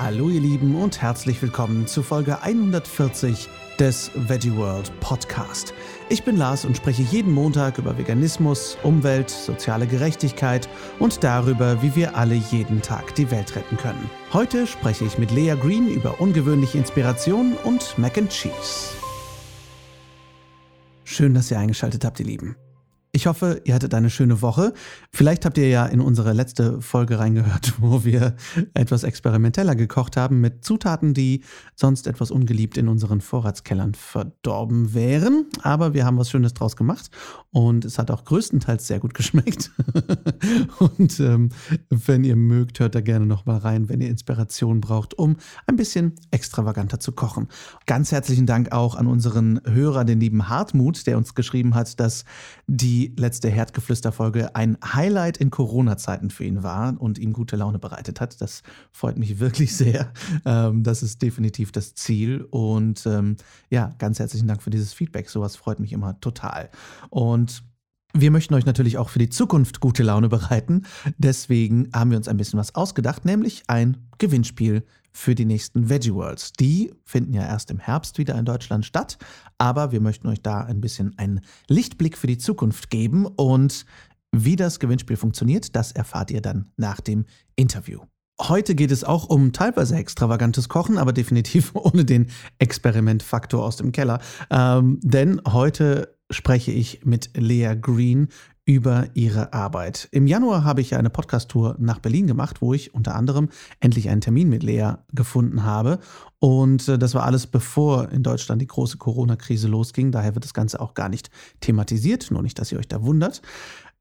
[0.00, 3.48] Hallo ihr Lieben und herzlich willkommen zu Folge 140
[3.80, 5.74] des Veggie World Podcast.
[6.08, 10.68] Ich bin Lars und spreche jeden Montag über Veganismus, Umwelt, soziale Gerechtigkeit
[11.00, 14.08] und darüber, wie wir alle jeden Tag die Welt retten können.
[14.32, 18.94] Heute spreche ich mit Lea Green über ungewöhnliche Inspirationen und Mac and Cheese.
[21.02, 22.54] Schön, dass ihr eingeschaltet habt, ihr Lieben.
[23.10, 24.74] Ich hoffe, ihr hattet eine schöne Woche.
[25.12, 28.36] Vielleicht habt ihr ja in unsere letzte Folge reingehört, wo wir
[28.74, 31.42] etwas experimenteller gekocht haben mit Zutaten, die
[31.74, 35.46] sonst etwas ungeliebt in unseren Vorratskellern verdorben wären.
[35.62, 37.10] Aber wir haben was Schönes draus gemacht
[37.50, 39.70] und es hat auch größtenteils sehr gut geschmeckt.
[40.78, 41.48] und ähm,
[41.88, 46.12] wenn ihr mögt, hört da gerne nochmal rein, wenn ihr Inspiration braucht, um ein bisschen
[46.30, 47.48] extravaganter zu kochen.
[47.86, 52.24] Ganz herzlichen Dank auch an unseren Hörer, den lieben Hartmut, der uns geschrieben hat, dass
[52.66, 57.78] die die letzte Herdgeflüster-Folge ein Highlight in Corona-Zeiten für ihn war und ihm gute Laune
[57.78, 58.40] bereitet hat.
[58.40, 60.12] Das freut mich wirklich sehr.
[60.44, 62.44] Ähm, das ist definitiv das Ziel.
[62.50, 63.36] Und ähm,
[63.70, 65.30] ja, ganz herzlichen Dank für dieses Feedback.
[65.30, 66.70] Sowas freut mich immer total.
[67.08, 67.62] Und
[68.14, 70.84] wir möchten euch natürlich auch für die Zukunft gute Laune bereiten.
[71.18, 76.14] Deswegen haben wir uns ein bisschen was ausgedacht, nämlich ein Gewinnspiel für die nächsten Veggie
[76.14, 76.52] Worlds.
[76.52, 79.18] Die finden ja erst im Herbst wieder in Deutschland statt,
[79.58, 83.84] aber wir möchten euch da ein bisschen einen Lichtblick für die Zukunft geben und
[84.32, 87.24] wie das Gewinnspiel funktioniert, das erfahrt ihr dann nach dem
[87.56, 88.00] Interview.
[88.40, 93.90] Heute geht es auch um teilweise extravagantes Kochen, aber definitiv ohne den Experimentfaktor aus dem
[93.90, 94.20] Keller.
[94.50, 98.28] Ähm, denn heute spreche ich mit Lea Green
[98.68, 100.08] über ihre Arbeit.
[100.10, 103.48] Im Januar habe ich eine Podcast-Tour nach Berlin gemacht, wo ich unter anderem
[103.80, 106.00] endlich einen Termin mit Lea gefunden habe.
[106.38, 110.12] Und äh, das war alles bevor in Deutschland die große Corona-Krise losging.
[110.12, 111.30] Daher wird das Ganze auch gar nicht
[111.60, 113.40] thematisiert, nur nicht, dass ihr euch da wundert.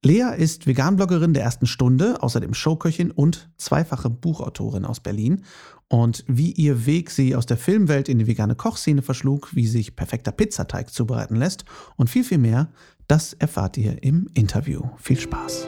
[0.03, 5.43] Lea ist Veganbloggerin der ersten Stunde, außerdem Showköchin und zweifache Buchautorin aus Berlin.
[5.87, 9.95] Und wie ihr Weg sie aus der Filmwelt in die vegane Kochszene verschlug, wie sich
[9.95, 11.63] perfekter Pizzateig zubereiten lässt
[11.95, 12.69] und viel, viel mehr,
[13.07, 14.83] das erfahrt ihr im Interview.
[14.97, 15.67] Viel Spaß.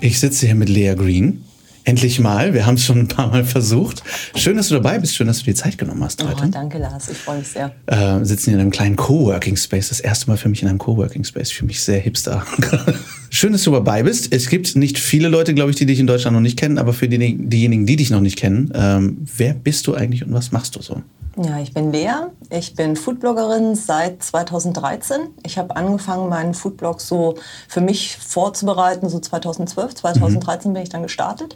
[0.00, 1.44] Ich sitze hier mit Lea Green.
[1.86, 2.52] Endlich mal.
[2.52, 4.02] Wir haben es schon ein paar Mal versucht.
[4.34, 5.14] Schön, dass du dabei bist.
[5.14, 6.42] Schön, dass du dir Zeit genommen hast heute.
[6.44, 7.08] Oh, danke, Lars.
[7.08, 7.70] Ich freue mich sehr.
[7.86, 9.90] Äh, sitzen hier in einem kleinen Coworking Space.
[9.90, 11.50] Das erste Mal für mich in einem Coworking Space.
[11.50, 12.44] Ich fühle mich sehr hipster.
[13.30, 14.34] Schön, dass du dabei bist.
[14.34, 16.78] Es gibt nicht viele Leute, glaube ich, die dich in Deutschland noch nicht kennen.
[16.78, 20.32] Aber für die, diejenigen, die dich noch nicht kennen, ähm, wer bist du eigentlich und
[20.32, 21.02] was machst du so?
[21.36, 22.30] Ja, ich bin Lea.
[22.50, 25.18] Ich bin Foodbloggerin seit 2013.
[25.44, 27.36] Ich habe angefangen, meinen Foodblog so
[27.68, 29.94] für mich vorzubereiten, so 2012.
[29.94, 30.74] 2013 mhm.
[30.74, 31.54] bin ich dann gestartet.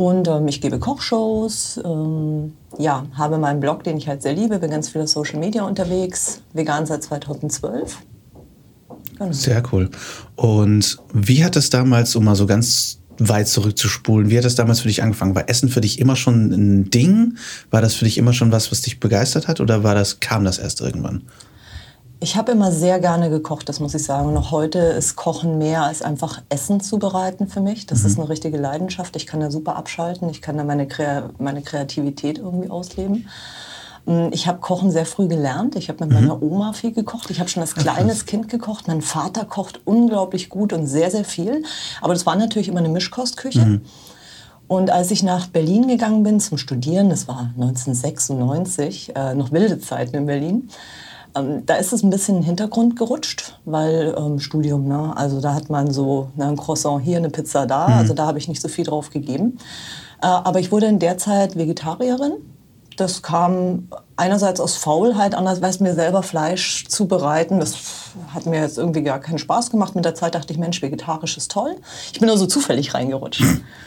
[0.00, 4.58] Und ähm, ich gebe Kochshows, ähm, ja, habe meinen Blog, den ich halt sehr liebe,
[4.58, 7.98] bin ganz viel auf Social Media unterwegs, vegan seit 2012.
[9.18, 9.30] Genau.
[9.30, 9.90] Sehr cool.
[10.36, 14.80] Und wie hat es damals, um mal so ganz weit zurückzuspulen, wie hat das damals
[14.80, 15.34] für dich angefangen?
[15.34, 17.36] War Essen für dich immer schon ein Ding?
[17.70, 20.44] War das für dich immer schon was, was dich begeistert hat oder war das, kam
[20.44, 21.24] das erst irgendwann?
[22.22, 24.34] Ich habe immer sehr gerne gekocht, das muss ich sagen.
[24.34, 27.86] Noch heute ist Kochen mehr als einfach Essen zubereiten für mich.
[27.86, 28.06] Das mhm.
[28.06, 29.16] ist eine richtige Leidenschaft.
[29.16, 30.28] Ich kann da super abschalten.
[30.28, 30.86] Ich kann da meine,
[31.38, 33.26] meine Kreativität irgendwie ausleben.
[34.04, 35.76] Mm, ich habe Kochen sehr früh gelernt.
[35.76, 36.26] Ich habe mit mhm.
[36.26, 37.30] meiner Oma viel gekocht.
[37.30, 38.86] Ich habe schon als kleines Kind gekocht.
[38.86, 41.62] Mein Vater kocht unglaublich gut und sehr, sehr viel.
[42.02, 43.64] Aber das war natürlich immer eine Mischkostküche.
[43.64, 43.80] Mhm.
[44.68, 49.80] Und als ich nach Berlin gegangen bin zum Studieren, das war 1996, äh, noch wilde
[49.80, 50.68] Zeiten in Berlin,
[51.36, 55.16] ähm, da ist es ein bisschen in den Hintergrund gerutscht, weil ähm, Studium, ne?
[55.16, 57.94] also da hat man so ne, ein Croissant hier, eine Pizza da, mhm.
[57.94, 59.58] also da habe ich nicht so viel drauf gegeben.
[60.22, 62.32] Äh, aber ich wurde in der Zeit Vegetarierin.
[63.00, 67.58] Das kam einerseits aus Faulheit, andererseits mir selber Fleisch zubereiten.
[67.58, 67.76] Das
[68.34, 69.94] hat mir jetzt irgendwie gar keinen Spaß gemacht.
[69.94, 71.76] Mit der Zeit dachte ich, Mensch, vegetarisch ist toll.
[72.12, 73.42] Ich bin nur so zufällig reingerutscht.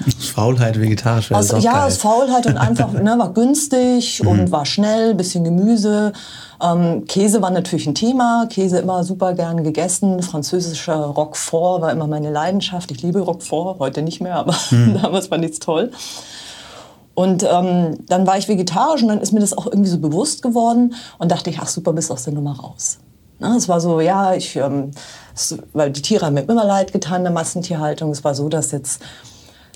[0.07, 1.31] Aus Faulheit, vegetarisch.
[1.31, 1.81] Aus, ja, geil.
[1.83, 4.29] aus Faulheit und einfach, ne, war günstig mhm.
[4.29, 6.13] und war schnell, bisschen Gemüse.
[6.59, 8.47] Ähm, Käse war natürlich ein Thema.
[8.49, 10.23] Käse immer super gern gegessen.
[10.23, 12.89] Französischer Roquefort war immer meine Leidenschaft.
[12.89, 14.97] Ich liebe Roquefort, heute nicht mehr, aber mhm.
[15.03, 15.91] damals fand ich es toll.
[17.15, 20.41] Und ähm, dann war ich vegetarisch und dann ist mir das auch irgendwie so bewusst
[20.41, 22.97] geworden und dachte ich, ach super, bist aus der Nummer raus.
[23.39, 24.91] Ne, es war so, ja, ich, ähm,
[25.35, 28.11] es, weil die Tiere haben mir immer leid getan der Massentierhaltung.
[28.11, 29.01] Es war so, dass jetzt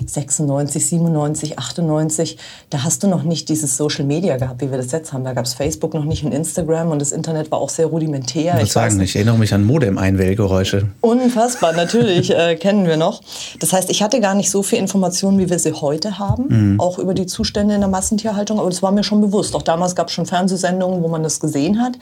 [0.06, 2.38] 96, 97, 98,
[2.70, 5.24] da hast du noch nicht dieses Social Media gehabt, wie wir das jetzt haben.
[5.24, 8.56] Da gab es Facebook noch nicht und Instagram und das Internet war auch sehr rudimentär.
[8.56, 10.88] Ich muss sagen, ich erinnere mich an Modem-Einwählgeräusche.
[11.02, 13.22] Unfassbar, natürlich, äh, kennen wir noch.
[13.60, 16.80] Das heißt, ich hatte gar nicht so viel Informationen, wie wir sie heute haben, mhm.
[16.80, 19.56] auch über die Zustände in der Massentierhaltung, aber das war mir schon bewusst.
[19.56, 21.94] Auch damals gab es schon Fernsehsendungen, wo man das gesehen hat.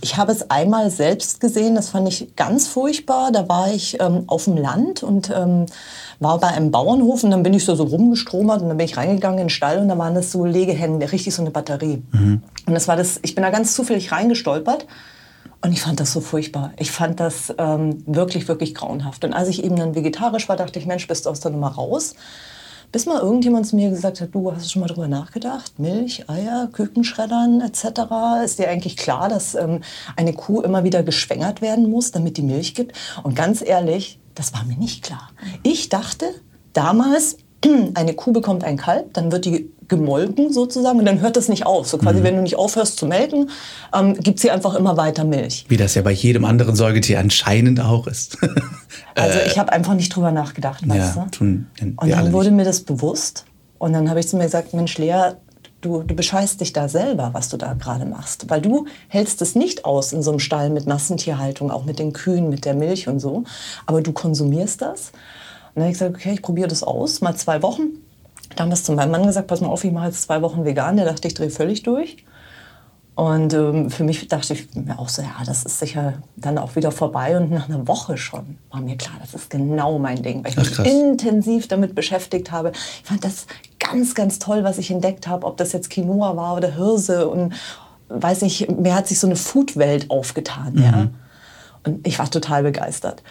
[0.00, 3.32] Ich habe es einmal selbst gesehen, das fand ich ganz furchtbar.
[3.32, 5.66] Da war ich ähm, auf dem Land und ähm,
[6.20, 8.96] war bei einem Bauernhof und dann bin ich so, so rumgestromert und dann bin ich
[8.96, 12.02] reingegangen in den Stall und da waren das so Legehennen, richtig so eine Batterie.
[12.12, 12.42] Mhm.
[12.66, 14.86] Und das war das, ich bin da ganz zufällig reingestolpert
[15.60, 16.72] und ich fand das so furchtbar.
[16.76, 19.24] Ich fand das ähm, wirklich, wirklich grauenhaft.
[19.24, 21.68] Und als ich eben dann vegetarisch war, dachte ich, Mensch, bist du aus der Nummer
[21.68, 22.14] raus?
[22.90, 25.78] Bis mal irgendjemand zu mir gesagt hat, du hast du schon mal drüber nachgedacht?
[25.78, 28.00] Milch, Eier, Kükenschreddern etc.
[28.44, 29.82] Ist dir eigentlich klar, dass ähm,
[30.16, 32.96] eine Kuh immer wieder geschwängert werden muss, damit die Milch gibt?
[33.22, 35.30] Und ganz ehrlich, das war mir nicht klar.
[35.62, 36.26] Ich dachte
[36.72, 37.38] damals,
[37.94, 41.64] eine Kuh bekommt ein Kalb, dann wird die gemolken sozusagen und dann hört das nicht
[41.64, 41.88] auf.
[41.88, 42.24] So quasi, mhm.
[42.24, 43.50] wenn du nicht aufhörst zu melken,
[43.94, 45.64] ähm, gibt sie einfach immer weiter Milch.
[45.68, 48.36] Wie das ja bei jedem anderen Säugetier anscheinend auch ist.
[49.14, 51.30] also ich habe einfach nicht drüber nachgedacht, weißt ja, du?
[51.30, 52.56] Tun und dann wurde nicht.
[52.56, 53.46] mir das bewusst
[53.78, 55.32] und dann habe ich zu mir gesagt, Mensch Lea,
[55.80, 58.50] du, du bescheißt dich da selber, was du da gerade machst.
[58.50, 62.12] Weil du hältst es nicht aus in so einem Stall mit Massentierhaltung, auch mit den
[62.12, 63.44] Kühen, mit der Milch und so.
[63.86, 65.10] Aber du konsumierst das.
[65.74, 67.82] Und dann habe ich gesagt, okay, ich probiere das aus, mal zwei Wochen.
[68.50, 70.64] Dann haben das zu meinem Mann gesagt, pass mal auf, ich mache jetzt zwei Wochen
[70.64, 70.96] vegan.
[70.96, 72.16] Der dachte, ich drehe völlig durch.
[73.18, 76.76] Und ähm, für mich dachte ich mir auch so, ja, das ist sicher dann auch
[76.76, 77.36] wieder vorbei.
[77.36, 80.56] Und nach einer Woche schon war mir klar, das ist genau mein Ding, weil ich
[80.56, 82.70] mich Ach, intensiv damit beschäftigt habe.
[82.70, 83.48] Ich fand das
[83.80, 87.26] ganz, ganz toll, was ich entdeckt habe, ob das jetzt Quinoa war oder Hirse.
[87.28, 87.54] Und
[88.08, 90.74] weiß nicht, mir hat sich so eine Foodwelt aufgetan.
[90.74, 90.82] Mhm.
[90.84, 91.08] Ja?
[91.82, 93.24] Und ich war total begeistert.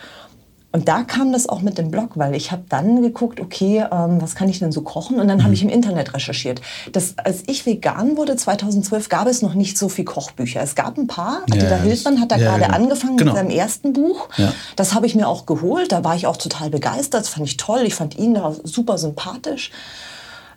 [0.78, 4.22] Und da kam das auch mit dem Blog, weil ich habe dann geguckt, okay, ähm,
[4.22, 5.20] was kann ich denn so kochen?
[5.20, 5.70] Und dann habe ich mhm.
[5.70, 6.62] im Internet recherchiert.
[6.92, 10.62] Das, als ich vegan wurde, 2012, gab es noch nicht so viel Kochbücher.
[10.62, 11.42] Es gab ein paar.
[11.48, 12.76] Ja, Attila Hildmann hat da ja, gerade genau.
[12.76, 13.32] angefangen genau.
[13.32, 14.30] mit seinem ersten Buch.
[14.38, 14.54] Ja.
[14.76, 15.92] Das habe ich mir auch geholt.
[15.92, 17.22] Da war ich auch total begeistert.
[17.22, 17.82] Das fand ich toll.
[17.82, 19.72] Ich fand ihn da super sympathisch.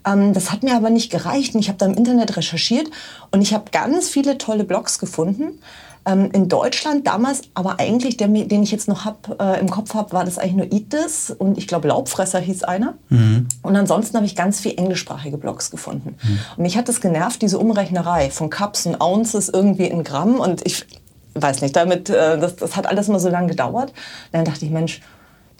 [0.06, 1.54] Ähm, das hat mir aber nicht gereicht.
[1.54, 2.90] Und ich habe da im Internet recherchiert
[3.30, 5.60] und ich habe ganz viele tolle Blogs gefunden.
[6.10, 9.94] Ähm, in Deutschland damals, aber eigentlich, der, den ich jetzt noch hab, äh, im Kopf
[9.94, 12.94] habe, war das eigentlich nur Itis und ich glaube Laubfresser hieß einer.
[13.08, 13.48] Mhm.
[13.62, 16.16] Und ansonsten habe ich ganz viel englischsprachige Blogs gefunden.
[16.22, 16.38] Mhm.
[16.56, 20.66] Und mich hat das genervt, diese Umrechnerei von Cups und Ounces irgendwie in Gramm und
[20.66, 20.86] ich
[21.34, 23.90] weiß nicht, damit, äh, das, das hat alles mal so lange gedauert.
[23.90, 25.00] Und dann dachte ich, Mensch,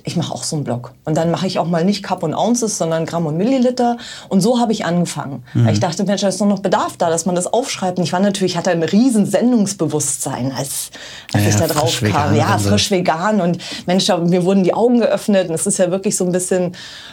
[0.04, 0.92] ich mache auch so einen Blog.
[1.04, 3.96] Und dann mache ich auch mal nicht Cup und Ounces, sondern Gramm und Milliliter.
[4.28, 5.42] Und so habe ich angefangen.
[5.54, 5.68] Mhm.
[5.68, 7.98] Ich dachte, Mensch, da ist noch Bedarf da, dass man das aufschreibt.
[7.98, 10.90] Und ich war natürlich, hatte ein riesen Sendungsbewusstsein, als,
[11.32, 12.34] als ja, ich da drauf kam.
[12.34, 13.40] Ja, frisch vegan.
[13.40, 15.48] Und Mensch, mir wurden die Augen geöffnet.
[15.48, 16.72] Und es ist ja wirklich so ein bisschen,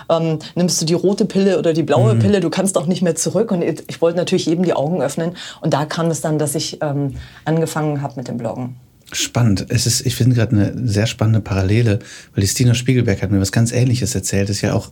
[0.09, 2.19] ähm, nimmst du die rote Pille oder die blaue mhm.
[2.19, 3.51] Pille, du kannst auch nicht mehr zurück.
[3.51, 5.35] Und ich wollte natürlich jedem die Augen öffnen.
[5.61, 8.75] Und da kam es dann, dass ich ähm, angefangen habe mit dem Bloggen.
[9.11, 9.67] Spannend.
[9.69, 11.99] Es ist, ich finde gerade eine sehr spannende Parallele,
[12.33, 14.49] weil die Stina Spiegelberg hat mir was ganz Ähnliches erzählt.
[14.49, 14.89] Ist ja auch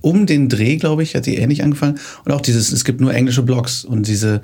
[0.00, 1.98] um den Dreh, glaube ich, hat sie ähnlich angefangen.
[2.24, 4.40] Und auch dieses, es gibt nur englische Blogs und diese,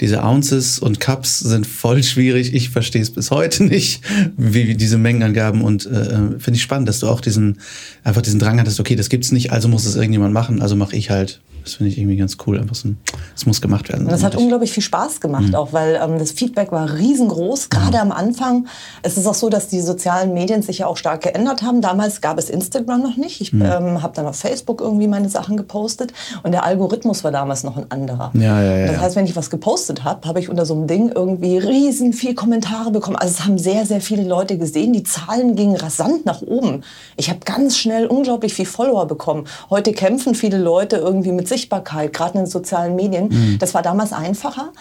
[0.00, 2.54] diese Ounces und Cups sind voll schwierig.
[2.54, 4.00] Ich verstehe es bis heute nicht,
[4.36, 5.60] wie diese Mengenangaben.
[5.60, 7.58] Und äh, äh, finde ich spannend, dass du auch diesen,
[8.02, 10.96] einfach diesen Drang hattest, okay, das gibt's nicht, also muss es irgendjemand machen, also mache
[10.96, 12.60] ich halt das finde ich irgendwie ganz cool.
[12.60, 12.90] Einfach so,
[13.34, 14.06] es muss gemacht werden.
[14.06, 15.54] Das hat unglaublich viel Spaß gemacht, mhm.
[15.54, 18.02] auch weil ähm, das Feedback war riesengroß, gerade mhm.
[18.02, 18.66] am Anfang.
[19.02, 21.80] Es ist auch so, dass die sozialen Medien sich ja auch stark geändert haben.
[21.80, 23.40] Damals gab es Instagram noch nicht.
[23.40, 23.62] Ich mhm.
[23.62, 26.12] ähm, habe dann auf Facebook irgendwie meine Sachen gepostet
[26.42, 28.30] und der Algorithmus war damals noch ein anderer.
[28.34, 30.86] Ja, ja, ja, das heißt, wenn ich was gepostet habe, habe ich unter so einem
[30.86, 33.16] Ding irgendwie riesen viel Kommentare bekommen.
[33.16, 34.92] Also es haben sehr, sehr viele Leute gesehen.
[34.92, 36.82] Die Zahlen gingen rasant nach oben.
[37.16, 39.46] Ich habe ganz schnell unglaublich viel Follower bekommen.
[39.70, 43.28] Heute kämpfen viele Leute irgendwie mit Sichtbarkeit, gerade in den sozialen Medien.
[43.28, 43.58] Mhm.
[43.58, 44.72] Das war damals einfacher.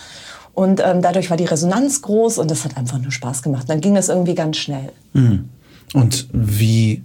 [0.54, 3.68] Und ähm, dadurch war die Resonanz groß und das hat einfach nur Spaß gemacht.
[3.70, 4.92] Dann ging das irgendwie ganz schnell.
[5.14, 5.50] Mhm.
[5.94, 7.04] Und wie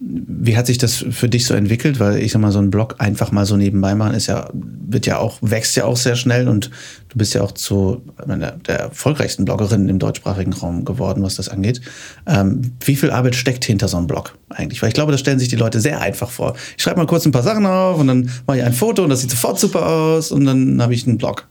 [0.00, 1.98] wie hat sich das für dich so entwickelt?
[1.98, 5.06] Weil ich sag mal, so ein Blog einfach mal so nebenbei machen ist ja, wird
[5.06, 6.70] ja auch, wächst ja auch sehr schnell und
[7.08, 11.48] du bist ja auch zu einer der erfolgreichsten Bloggerinnen im deutschsprachigen Raum geworden, was das
[11.48, 11.80] angeht.
[12.26, 14.80] Ähm, wie viel Arbeit steckt hinter so einem Blog eigentlich?
[14.82, 16.54] Weil ich glaube, das stellen sich die Leute sehr einfach vor.
[16.76, 19.10] Ich schreibe mal kurz ein paar Sachen auf und dann mache ich ein Foto und
[19.10, 21.48] das sieht sofort super aus und dann habe ich einen Blog.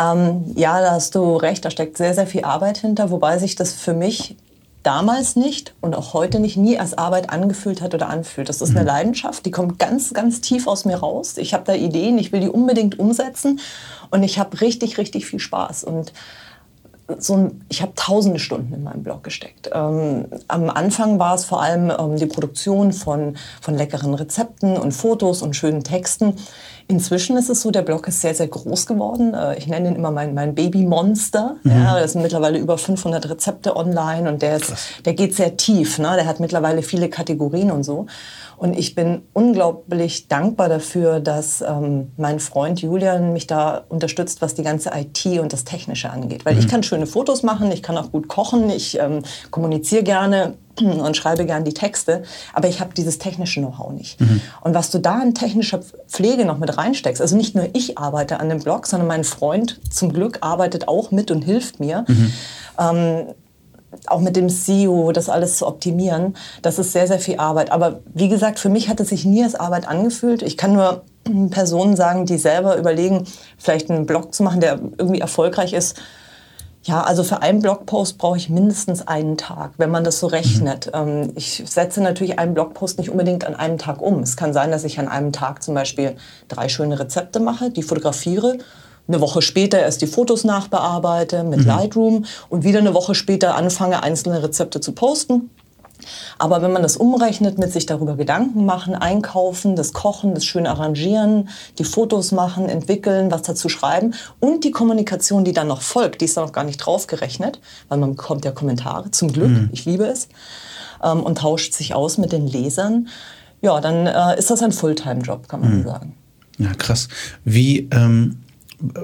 [0.00, 3.54] Ähm, ja, da hast du recht, da steckt sehr, sehr viel Arbeit hinter, wobei sich
[3.54, 4.36] das für mich
[4.82, 8.48] damals nicht und auch heute nicht nie als Arbeit angefühlt hat oder anfühlt.
[8.48, 8.86] Das ist eine mhm.
[8.86, 11.36] Leidenschaft, die kommt ganz, ganz tief aus mir raus.
[11.38, 13.60] Ich habe da Ideen, ich will die unbedingt umsetzen
[14.10, 15.84] und ich habe richtig, richtig viel Spaß.
[15.84, 16.12] Und
[17.18, 19.70] so ein, ich habe tausende Stunden in meinem Blog gesteckt.
[19.72, 24.92] Ähm, am Anfang war es vor allem ähm, die Produktion von, von leckeren Rezepten und
[24.92, 26.36] Fotos und schönen Texten.
[26.92, 29.32] Inzwischen ist es so, der Blog ist sehr, sehr groß geworden.
[29.32, 31.56] Äh, ich nenne ihn immer mein, mein Baby-Monster.
[31.62, 31.70] Mhm.
[31.70, 34.74] Ja, das sind mittlerweile über 500 Rezepte online und der, ist,
[35.06, 35.98] der geht sehr tief.
[35.98, 36.12] Ne?
[36.16, 38.04] Der hat mittlerweile viele Kategorien und so.
[38.58, 44.54] Und ich bin unglaublich dankbar dafür, dass ähm, mein Freund Julian mich da unterstützt, was
[44.54, 46.44] die ganze IT und das Technische angeht.
[46.44, 46.60] Weil mhm.
[46.60, 51.16] ich kann schöne Fotos machen, ich kann auch gut kochen, ich ähm, kommuniziere gerne und
[51.16, 54.20] schreibe gern die Texte, aber ich habe dieses technische Know-how nicht.
[54.20, 54.40] Mhm.
[54.62, 58.40] Und was du da in technischer Pflege noch mit reinsteckst, also nicht nur ich arbeite
[58.40, 62.04] an dem Blog, sondern mein Freund zum Glück arbeitet auch mit und hilft mir.
[62.08, 62.32] Mhm.
[62.78, 63.26] Ähm,
[64.06, 67.70] auch mit dem CEO, das alles zu optimieren, das ist sehr, sehr viel Arbeit.
[67.70, 70.42] Aber wie gesagt, für mich hat es sich nie als Arbeit angefühlt.
[70.42, 71.04] Ich kann nur
[71.50, 73.24] Personen sagen, die selber überlegen,
[73.58, 76.00] vielleicht einen Blog zu machen, der irgendwie erfolgreich ist,
[76.84, 80.90] ja, also für einen Blogpost brauche ich mindestens einen Tag, wenn man das so rechnet.
[80.92, 81.32] Mhm.
[81.36, 84.20] Ich setze natürlich einen Blogpost nicht unbedingt an einem Tag um.
[84.20, 86.16] Es kann sein, dass ich an einem Tag zum Beispiel
[86.48, 88.58] drei schöne Rezepte mache, die fotografiere,
[89.08, 91.66] eine Woche später erst die Fotos nachbearbeite mit mhm.
[91.66, 95.50] Lightroom und wieder eine Woche später anfange, einzelne Rezepte zu posten.
[96.38, 100.66] Aber wenn man das umrechnet, mit sich darüber Gedanken machen, einkaufen, das Kochen, das schön
[100.66, 106.20] arrangieren, die Fotos machen, entwickeln, was dazu schreiben und die Kommunikation, die dann noch folgt,
[106.20, 109.70] die ist da noch gar nicht draufgerechnet, weil man bekommt ja Kommentare, zum Glück, mhm.
[109.72, 110.28] ich liebe es,
[111.02, 113.08] ähm, und tauscht sich aus mit den Lesern,
[113.60, 115.84] ja, dann äh, ist das ein Fulltime-Job, kann man mhm.
[115.84, 116.14] sagen.
[116.58, 117.08] Ja, krass.
[117.44, 118.42] Wie ähm,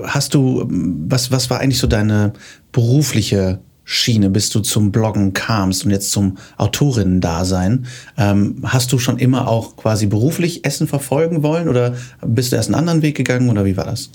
[0.04, 2.32] hast du, was, was war eigentlich so deine
[2.72, 3.60] berufliche
[3.90, 7.86] Schiene, bis du zum Bloggen kamst und jetzt zum Autorinnen-Dasein.
[8.18, 12.68] Ähm, hast du schon immer auch quasi beruflich Essen verfolgen wollen oder bist du erst
[12.68, 14.10] einen anderen Weg gegangen oder wie war das?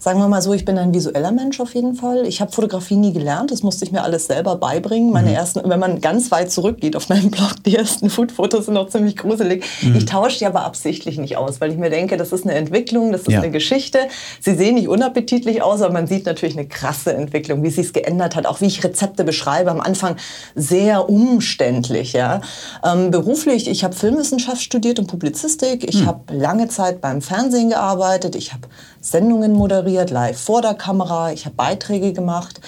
[0.00, 2.24] Sagen wir mal so, ich bin ein visueller Mensch auf jeden Fall.
[2.24, 5.10] Ich habe Fotografie nie gelernt, das musste ich mir alles selber beibringen.
[5.12, 5.34] Meine mhm.
[5.34, 9.16] ersten, wenn man ganz weit zurückgeht auf meinem Blog, die ersten Foodfotos sind noch ziemlich
[9.16, 9.64] gruselig.
[9.82, 9.96] Mhm.
[9.96, 13.10] Ich tausche die aber absichtlich nicht aus, weil ich mir denke, das ist eine Entwicklung,
[13.10, 13.40] das ist ja.
[13.40, 13.98] eine Geschichte.
[14.40, 17.92] Sie sehen nicht unappetitlich aus, aber man sieht natürlich eine krasse Entwicklung, wie sie es
[17.92, 19.72] geändert hat, auch wie ich Rezepte beschreibe.
[19.72, 20.14] Am Anfang
[20.54, 22.12] sehr umständlich.
[22.12, 22.40] Ja.
[22.84, 25.82] Ähm, beruflich, ich habe Filmwissenschaft studiert und Publizistik.
[25.88, 26.06] Ich mhm.
[26.06, 28.36] habe lange Zeit beim Fernsehen gearbeitet.
[28.36, 28.68] Ich habe
[29.00, 31.32] Sendungen moderiert, live vor der Kamera.
[31.32, 32.60] Ich habe Beiträge gemacht.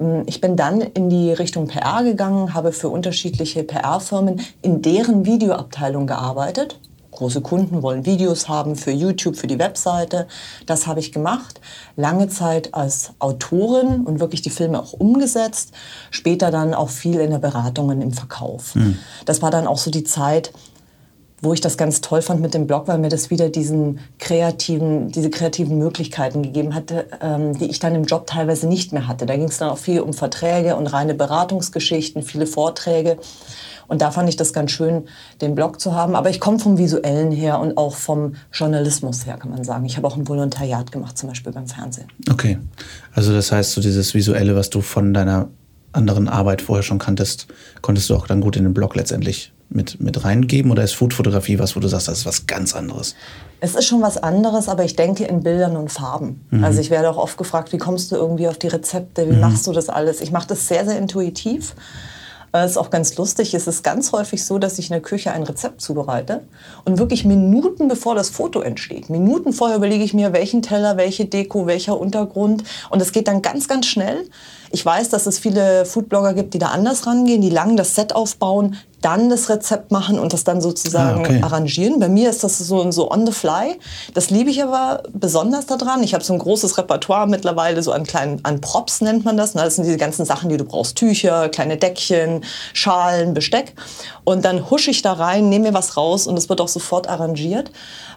[0.00, 5.24] Ähm, ich bin dann in die Richtung PR gegangen, habe für unterschiedliche PR-Firmen in deren
[5.24, 6.78] Videoabteilung gearbeitet.
[7.16, 10.28] Große Kunden wollen Videos haben für YouTube, für die Webseite.
[10.66, 11.62] Das habe ich gemacht.
[11.96, 15.72] Lange Zeit als Autorin und wirklich die Filme auch umgesetzt.
[16.10, 18.74] Später dann auch viel in der Beratung und im Verkauf.
[18.74, 18.98] Mhm.
[19.24, 20.52] Das war dann auch so die Zeit,
[21.42, 25.12] wo ich das ganz toll fand mit dem Blog, weil mir das wieder diesen kreativen,
[25.12, 29.26] diese kreativen Möglichkeiten gegeben hatte, ähm, die ich dann im Job teilweise nicht mehr hatte.
[29.26, 33.18] Da ging es dann auch viel um Verträge und reine Beratungsgeschichten, viele Vorträge.
[33.88, 35.04] Und da fand ich das ganz schön,
[35.40, 36.16] den Blog zu haben.
[36.16, 39.84] Aber ich komme vom Visuellen her und auch vom Journalismus her, kann man sagen.
[39.84, 42.08] Ich habe auch ein Volontariat gemacht, zum Beispiel beim Fernsehen.
[42.30, 42.58] Okay.
[43.14, 45.48] Also das heißt, so dieses Visuelle, was du von deiner
[45.92, 47.46] anderen Arbeit vorher schon kanntest,
[47.80, 51.58] konntest du auch dann gut in den Blog letztendlich mit, mit reingeben oder ist Foodfotografie
[51.58, 53.14] was, wo du sagst, das ist was ganz anderes?
[53.60, 56.46] Es ist schon was anderes, aber ich denke in Bildern und Farben.
[56.50, 56.64] Mhm.
[56.64, 59.40] Also ich werde auch oft gefragt, wie kommst du irgendwie auf die Rezepte, wie mhm.
[59.40, 60.20] machst du das alles?
[60.20, 61.74] Ich mache das sehr, sehr intuitiv.
[62.52, 63.54] Das ist auch ganz lustig.
[63.54, 66.42] Es ist ganz häufig so, dass ich in der Küche ein Rezept zubereite
[66.84, 71.26] und wirklich Minuten bevor das Foto entsteht, Minuten vorher überlege ich mir, welchen Teller, welche
[71.26, 72.64] Deko, welcher Untergrund.
[72.90, 74.28] Und es geht dann ganz, ganz schnell.
[74.70, 78.14] Ich weiß, dass es viele Foodblogger gibt, die da anders rangehen, die lang das Set
[78.14, 81.40] aufbauen, dann das Rezept machen und das dann sozusagen ah, okay.
[81.42, 82.00] arrangieren.
[82.00, 83.78] Bei mir ist das so, so on the fly.
[84.14, 86.02] Das liebe ich aber besonders daran.
[86.02, 89.52] Ich habe so ein großes Repertoire mittlerweile, so an kleinen, an Props nennt man das.
[89.52, 90.96] Das sind diese ganzen Sachen, die du brauchst.
[90.96, 93.74] Tücher, kleine Deckchen, Schalen, Besteck.
[94.24, 97.08] Und dann husche ich da rein, nehme mir was raus und es wird auch sofort
[97.08, 97.70] arrangiert.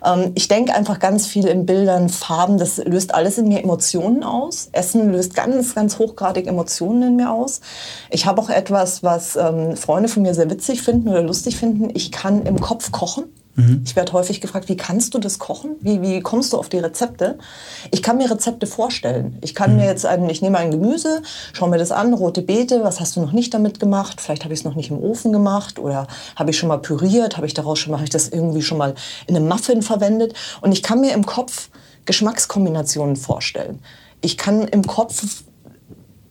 [0.04, 4.24] Ähm, ich denke einfach ganz viel in Bildern, Farben, das löst alles in mir Emotionen
[4.24, 4.70] aus.
[4.72, 7.62] Essen löst ganz, ganz hochgradig Emotionen in mir aus.
[8.10, 11.90] Ich habe auch etwas, was ähm, Freunde von mir sehr witzig finden oder lustig finden.
[11.94, 13.26] Ich kann im Kopf kochen.
[13.56, 13.84] Mhm.
[13.86, 15.76] Ich werde häufig gefragt, wie kannst du das kochen?
[15.82, 17.38] Wie, wie kommst du auf die Rezepte?
[17.92, 19.38] Ich kann mir Rezepte vorstellen.
[19.42, 19.78] Ich kann mhm.
[19.78, 21.22] mir jetzt ein, ich nehme ein Gemüse,
[21.52, 24.22] schaue mir das an, rote Beete, was hast du noch nicht damit gemacht?
[24.22, 27.36] Vielleicht habe ich es noch nicht im Ofen gemacht oder habe ich schon mal püriert,
[27.36, 28.96] habe ich daraus schon mal, habe ich das irgendwie schon mal
[29.28, 30.34] in einem Muffin verwendet?
[30.62, 31.70] Und ich kann mir im Kopf
[32.06, 33.80] Geschmackskombinationen vorstellen.
[34.22, 35.44] Ich kann im Kopf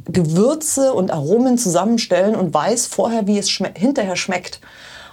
[0.08, 4.60] Gewürze und Aromen zusammenstellen und weiß vorher, wie es schme hinterher schmeckt.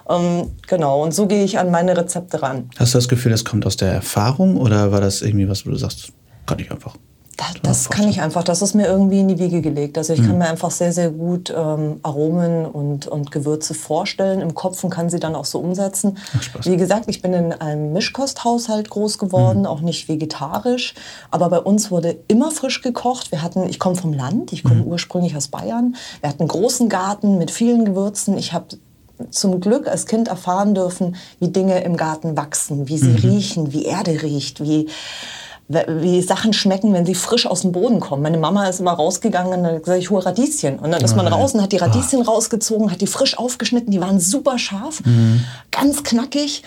[0.10, 2.70] Ähm, genau, und so gehe ich an meine Rezepte ran.
[2.78, 5.72] Hast du das Gefühl, das kommt aus der Erfahrung oder war das irgendwie was, wo
[5.72, 6.14] du sagst,
[6.46, 6.96] kann ich einfach?
[7.38, 9.98] Da, das kann ich einfach, das ist mir irgendwie in die Wiege gelegt.
[9.98, 10.27] Also ich mhm.
[10.27, 14.89] kann mir einfach sehr, sehr gut ähm, Aromen und, und Gewürze vorstellen im Kopf und
[14.89, 16.18] kann sie dann auch so umsetzen.
[16.38, 19.65] Ach, Wie gesagt, ich bin in einem Mischkosthaushalt groß geworden, mhm.
[19.65, 20.94] auch nicht vegetarisch.
[21.30, 23.32] Aber bei uns wurde immer frisch gekocht.
[23.32, 24.88] Wir hatten, ich komme vom Land, ich komme mhm.
[24.88, 25.96] ursprünglich aus Bayern.
[26.22, 28.38] Wir hatten einen großen Garten mit vielen Gewürzen.
[28.38, 28.68] Ich habe
[29.30, 33.15] zum Glück als Kind erfahren dürfen, wie Dinge im Garten wachsen, wie sie mhm.
[33.15, 34.88] riechen, wie Erde riecht, wie
[35.67, 38.22] wie Sachen schmecken, wenn sie frisch aus dem Boden kommen.
[38.22, 40.77] Meine Mama ist immer rausgegangen und hat gesagt, ich hole Radieschen.
[40.77, 42.25] Und dann ist man raus und hat die Radieschen ah.
[42.25, 45.43] rausgezogen, hat die frisch aufgeschnitten, die waren super scharf, mhm.
[45.72, 46.63] ganz knackig.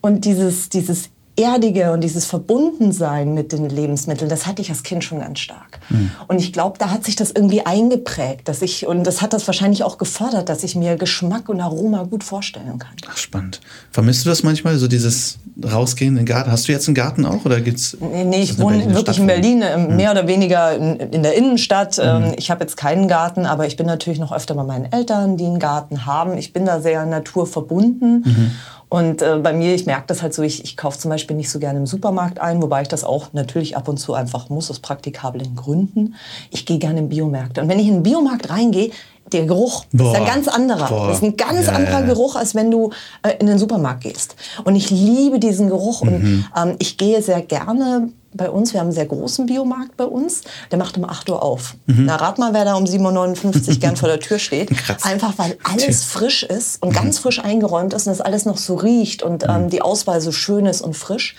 [0.00, 1.10] Und dieses, dieses
[1.42, 5.80] Erdige und dieses Verbundensein mit den Lebensmitteln, das hatte ich als Kind schon ganz stark.
[5.88, 6.10] Mhm.
[6.28, 9.46] Und ich glaube, da hat sich das irgendwie eingeprägt, dass ich, und das hat das
[9.46, 12.94] wahrscheinlich auch gefördert, dass ich mir Geschmack und Aroma gut vorstellen kann.
[13.10, 13.60] Ach, spannend.
[13.90, 16.50] Vermisst du das manchmal, so dieses Rausgehen in den Garten?
[16.50, 17.96] Hast du jetzt einen Garten auch oder gibt's?
[18.00, 19.96] Nee, nee ich wohne Berlin wirklich in Berlin, mhm.
[19.96, 21.98] mehr oder weniger in, in der Innenstadt.
[21.98, 22.34] Mhm.
[22.36, 25.46] Ich habe jetzt keinen Garten, aber ich bin natürlich noch öfter bei meinen Eltern, die
[25.46, 26.38] einen Garten haben.
[26.38, 28.22] Ich bin da sehr naturverbunden.
[28.24, 28.50] Mhm.
[28.90, 31.50] Und äh, bei mir, ich merke das halt so, ich, ich kaufe zum Beispiel nicht
[31.50, 34.70] so gerne im Supermarkt ein, wobei ich das auch natürlich ab und zu einfach muss,
[34.70, 36.14] aus praktikablen Gründen.
[36.50, 37.60] Ich gehe gerne in Biomärkte.
[37.60, 38.90] Und wenn ich in den Biomarkt reingehe,
[39.32, 40.88] der Geruch boah, ist ein ganz anderer.
[40.88, 41.08] Boah.
[41.08, 42.02] Das ist ein ganz ja, anderer.
[42.02, 42.90] Geruch, als wenn du
[43.22, 44.36] äh, in den Supermarkt gehst.
[44.64, 46.02] Und ich liebe diesen Geruch.
[46.02, 46.10] Mhm.
[46.10, 50.04] Und ähm, ich gehe sehr gerne bei uns, wir haben einen sehr großen Biomarkt bei
[50.04, 51.74] uns, der macht um 8 Uhr auf.
[51.86, 52.04] Mhm.
[52.06, 54.70] Na, rat mal, wer da um 7.59 Uhr gern vor der Tür steht.
[54.70, 55.04] Krass.
[55.04, 56.94] Einfach weil alles frisch ist und mhm.
[56.94, 59.70] ganz frisch eingeräumt ist und das alles noch so riecht und ähm, mhm.
[59.70, 61.34] die Auswahl so schön ist und frisch.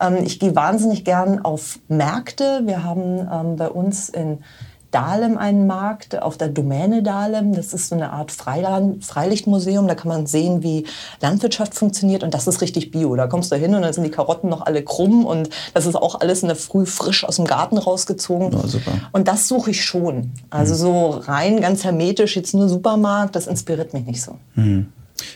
[0.00, 2.62] Ähm, ich gehe wahnsinnig gern auf Märkte.
[2.64, 4.38] Wir haben ähm, bei uns in
[4.94, 7.52] Dahlem einen Markt, auf der Domäne Dahlem.
[7.54, 9.88] Das ist so eine Art Freiland, Freilichtmuseum.
[9.88, 10.86] Da kann man sehen, wie
[11.20, 12.22] Landwirtschaft funktioniert.
[12.22, 13.16] Und das ist richtig bio.
[13.16, 15.26] Da kommst du hin und dann sind die Karotten noch alle krumm.
[15.26, 18.52] Und das ist auch alles in der Früh frisch aus dem Garten rausgezogen.
[18.52, 18.92] Ja, super.
[19.12, 20.30] Und das suche ich schon.
[20.50, 20.78] Also mhm.
[20.78, 24.38] so rein, ganz hermetisch, jetzt nur Supermarkt, das inspiriert mich nicht so.
[24.54, 24.92] Mhm.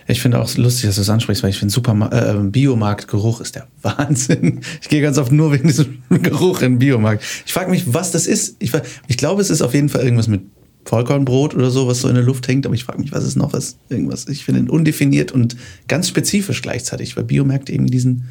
[0.06, 3.54] Ich finde auch lustig, dass du es ansprichst, weil ich finde, Superma äh, Biomarktgeruch ist
[3.54, 4.61] der Wahnsinn.
[4.82, 7.25] Ich gehe ganz oft nur wegen diesem Geruch in den Biomarkt.
[7.47, 8.56] Ich frage mich, was das ist.
[8.58, 8.73] Ich,
[9.06, 10.42] ich glaube, es ist auf jeden Fall irgendwas mit
[10.85, 13.37] Vollkornbrot oder so, was so in der Luft hängt, aber ich frage mich, was es
[13.37, 13.78] noch ist.
[13.88, 14.26] Irgendwas.
[14.26, 15.56] Ich finde ihn undefiniert und
[15.87, 18.28] ganz spezifisch gleichzeitig, weil Biomärkte eben diesen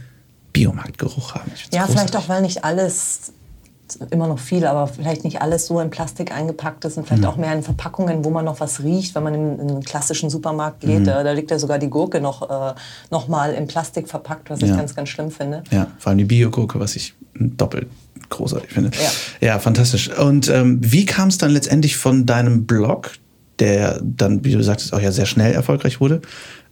[0.54, 1.51] Biomarktgeruch haben.
[1.72, 3.34] Ja, vielleicht auch, weil nicht alles
[3.96, 7.29] immer noch viel, aber vielleicht nicht alles so in Plastik eingepackt ist und vielleicht mhm.
[7.29, 10.29] auch mehr in Verpackungen, wo man noch was riecht, wenn man in, in einen klassischen
[10.29, 11.00] Supermarkt geht.
[11.00, 11.06] Mhm.
[11.06, 12.74] Da, da, liegt ja sogar die Gurke noch, äh,
[13.12, 14.67] noch mal in Plastik verpackt, was ja.
[14.67, 15.63] ich ganz, ganz schlimm finde.
[15.72, 17.88] Ja, vor allem die Bio-Gurke, was ich doppelt
[18.29, 18.92] großartig finde.
[19.42, 20.09] Ja, ja fantastisch.
[20.18, 23.12] Und ähm, wie kam es dann letztendlich von deinem Blog,
[23.59, 26.22] der dann, wie du sagtest, auch ja sehr schnell erfolgreich wurde,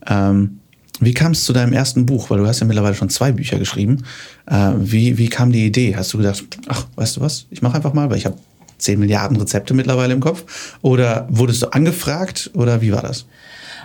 [0.07, 0.59] ähm,
[0.99, 2.29] wie kam es zu deinem ersten Buch?
[2.29, 4.03] Weil du hast ja mittlerweile schon zwei Bücher geschrieben.
[4.47, 5.95] Äh, wie, wie kam die Idee?
[5.95, 8.37] Hast du gedacht, ach, weißt du was, ich mache einfach mal, weil ich habe
[8.77, 10.77] 10 Milliarden Rezepte mittlerweile im Kopf?
[10.81, 13.25] Oder wurdest du angefragt oder wie war das?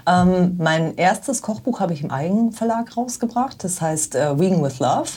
[0.06, 3.62] Ähm, mein erstes Kochbuch habe ich im Eigenverlag rausgebracht.
[3.64, 5.10] Das heißt äh, Vegan with Love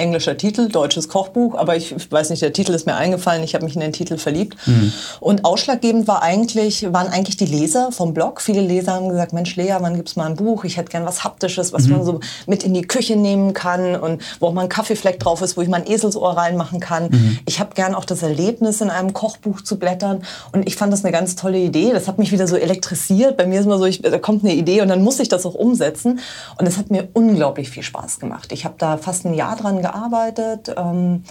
[0.00, 3.64] englischer Titel, deutsches Kochbuch, aber ich weiß nicht, der Titel ist mir eingefallen, ich habe
[3.64, 4.56] mich in den Titel verliebt.
[4.66, 4.92] Mhm.
[5.20, 8.40] Und ausschlaggebend war eigentlich, waren eigentlich die Leser vom Blog.
[8.40, 10.64] Viele Leser haben gesagt, Mensch Lea, wann gibt es mal ein Buch?
[10.64, 11.92] Ich hätte gern was Haptisches, was mhm.
[11.92, 15.42] man so mit in die Küche nehmen kann und wo auch mal ein Kaffeefleck drauf
[15.42, 17.08] ist, wo ich mein Eselsohr reinmachen kann.
[17.10, 17.38] Mhm.
[17.46, 21.04] Ich habe gern auch das Erlebnis, in einem Kochbuch zu blättern und ich fand das
[21.04, 21.90] eine ganz tolle Idee.
[21.92, 23.36] Das hat mich wieder so elektrisiert.
[23.36, 25.44] Bei mir ist immer so, ich, da kommt eine Idee und dann muss ich das
[25.44, 26.20] auch umsetzen.
[26.58, 28.52] Und es hat mir unglaublich viel Spaß gemacht.
[28.52, 29.89] Ich habe da fast ein Jahr dran gearbeitet.
[30.76, 31.24] Ähm,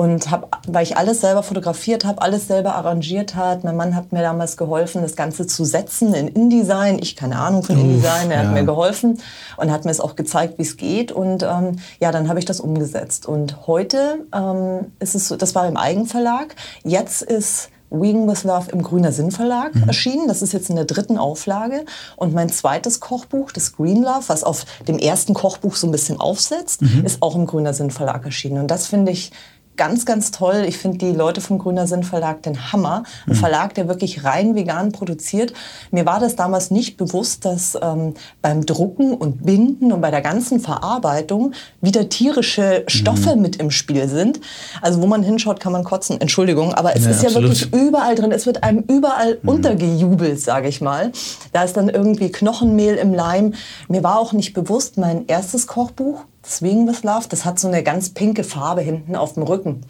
[0.00, 3.64] und habe, weil ich alles selber fotografiert habe, alles selber arrangiert hat.
[3.64, 6.98] Mein Mann hat mir damals geholfen, das Ganze zu setzen in InDesign.
[7.00, 8.48] Ich keine Ahnung von InDesign, er ja.
[8.48, 9.20] hat mir geholfen
[9.58, 11.12] und hat mir es auch gezeigt, wie es geht.
[11.12, 13.26] Und ähm, ja, dann habe ich das umgesetzt.
[13.26, 16.56] Und heute ähm, ist es so, das war im Eigenverlag.
[16.82, 19.84] Jetzt ist Vegan with Love im Grüner Sinn Verlag mhm.
[19.84, 20.28] erschienen.
[20.28, 21.84] Das ist jetzt in der dritten Auflage.
[22.16, 26.20] Und mein zweites Kochbuch, das Green Love, was auf dem ersten Kochbuch so ein bisschen
[26.20, 27.04] aufsetzt, mhm.
[27.04, 28.58] ist auch im Grüner Sinn Verlag erschienen.
[28.58, 29.32] Und das finde ich
[29.80, 30.66] ganz, ganz toll.
[30.68, 33.04] Ich finde die Leute vom Grüner Sinn Verlag den Hammer.
[33.26, 33.36] Ein mhm.
[33.36, 35.54] Verlag, der wirklich rein vegan produziert.
[35.90, 38.12] Mir war das damals nicht bewusst, dass ähm,
[38.42, 43.40] beim Drucken und Binden und bei der ganzen Verarbeitung wieder tierische Stoffe mhm.
[43.40, 44.40] mit im Spiel sind.
[44.82, 46.20] Also wo man hinschaut, kann man kotzen.
[46.20, 47.48] Entschuldigung, aber es ja, ist ja absolut.
[47.48, 48.32] wirklich überall drin.
[48.32, 49.48] Es wird einem überall mhm.
[49.48, 51.10] untergejubelt, sage ich mal.
[51.54, 53.54] Da ist dann irgendwie Knochenmehl im Leim.
[53.88, 57.82] Mir war auch nicht bewusst, mein erstes Kochbuch Swing with Love, das hat so eine
[57.82, 59.82] ganz pinke Farbe hinten auf dem Rücken.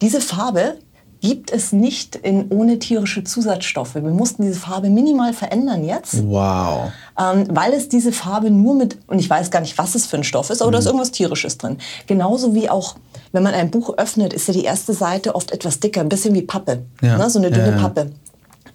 [0.00, 0.78] Diese Farbe
[1.24, 3.94] gibt es nicht in, ohne tierische Zusatzstoffe.
[3.94, 6.22] Wir mussten diese Farbe minimal verändern jetzt.
[6.28, 6.92] Wow.
[7.18, 10.18] Ähm, weil es diese Farbe nur mit, und ich weiß gar nicht, was es für
[10.18, 10.72] ein Stoff ist, aber mhm.
[10.72, 10.88] da ist mhm.
[10.90, 11.78] irgendwas Tierisches drin.
[12.06, 12.96] Genauso wie auch,
[13.32, 16.34] wenn man ein Buch öffnet, ist ja die erste Seite oft etwas dicker, ein bisschen
[16.34, 16.82] wie Pappe.
[17.00, 17.16] Ja.
[17.16, 17.30] Ne?
[17.30, 17.80] So eine dünne ja, ja.
[17.80, 18.10] Pappe.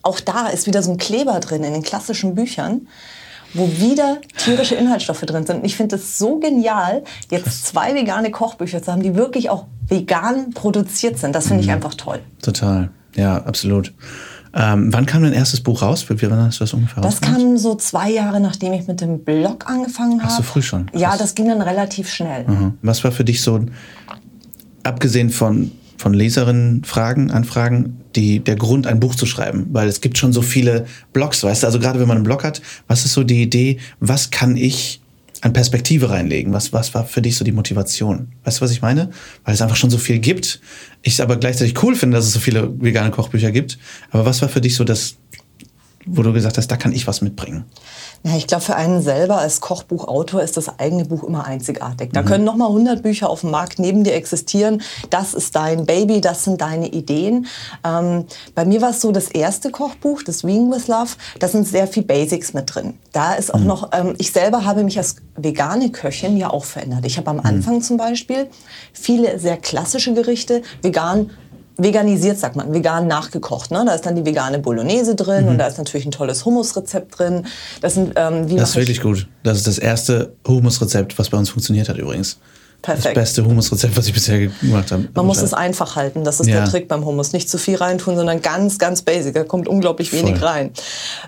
[0.02, 2.88] Auch da ist wieder so ein Kleber drin in den klassischen Büchern
[3.54, 5.58] wo wieder tierische Inhaltsstoffe drin sind.
[5.58, 9.66] Und ich finde es so genial, jetzt zwei vegane Kochbücher zu haben, die wirklich auch
[9.88, 11.34] vegan produziert sind.
[11.34, 11.76] Das finde ich mhm.
[11.76, 12.20] einfach toll.
[12.42, 13.94] Total, ja, absolut.
[14.54, 16.10] Ähm, wann kam dein erstes Buch raus?
[16.10, 19.24] Wie, wann hast du das ungefähr Das kam so zwei Jahre, nachdem ich mit dem
[19.24, 20.32] Blog angefangen habe.
[20.32, 20.88] Ach so früh schon?
[20.88, 21.02] Krass.
[21.02, 22.46] Ja, das ging dann relativ schnell.
[22.48, 22.74] Mhm.
[22.82, 23.66] Was war für dich so
[24.84, 29.68] abgesehen von, von Leserinnen Fragen, Anfragen, die, der Grund, ein Buch zu schreiben?
[29.72, 32.44] Weil es gibt schon so viele Blogs, weißt du, also gerade wenn man einen Blog
[32.44, 35.02] hat, was ist so die Idee, was kann ich
[35.42, 36.52] an Perspektive reinlegen?
[36.54, 38.28] Was, was war für dich so die Motivation?
[38.44, 39.10] Weißt du, was ich meine?
[39.46, 40.60] Weil es einfach schon so viel gibt.
[41.02, 43.78] Ich es aber gleichzeitig cool finde, dass es so viele vegane Kochbücher gibt.
[44.12, 45.16] Aber was war für dich so das,
[46.06, 47.66] wo du gesagt hast, da kann ich was mitbringen?
[48.24, 52.12] Ja, ich glaube, für einen selber als Kochbuchautor ist das eigene Buch immer einzigartig.
[52.12, 52.26] Da mhm.
[52.26, 54.82] können noch mal 100 Bücher auf dem Markt neben dir existieren.
[55.10, 57.48] Das ist dein Baby, das sind deine Ideen.
[57.86, 61.68] Ähm, bei mir war es so, das erste Kochbuch, das Vegan with Love, da sind
[61.68, 62.96] sehr viel Basics mit drin.
[63.14, 63.68] Da ist auch mhm.
[63.68, 67.06] noch, ähm, ich selber habe mich als vegane Köchin ja auch verändert.
[67.06, 67.46] Ich habe am mhm.
[67.46, 67.82] Anfang mhm.
[67.82, 68.48] zum Beispiel
[68.94, 71.30] viele sehr klassische Gerichte vegan
[71.80, 73.72] veganisiert, sagt man, vegan nachgekocht.
[73.72, 73.84] Ne?
[73.86, 75.52] Da ist dann die vegane Bolognese drin mhm.
[75.52, 77.46] und da ist natürlich ein tolles Hummusrezept drin.
[77.82, 79.28] Das, sind, ähm, das ist wirklich gut.
[79.44, 82.40] Das ist das erste Hummusrezept, was bei uns funktioniert hat übrigens.
[82.82, 83.18] Perfekt.
[83.18, 85.10] Das beste Hummusrezept, was ich bisher gemacht habe.
[85.14, 86.24] Man muss es einfach halten.
[86.24, 86.62] Das ist ja.
[86.62, 87.34] der Trick beim Hummus.
[87.34, 89.34] Nicht zu viel reintun, sondern ganz, ganz basic.
[89.34, 90.48] Da kommt unglaublich wenig Voll.
[90.48, 90.72] rein.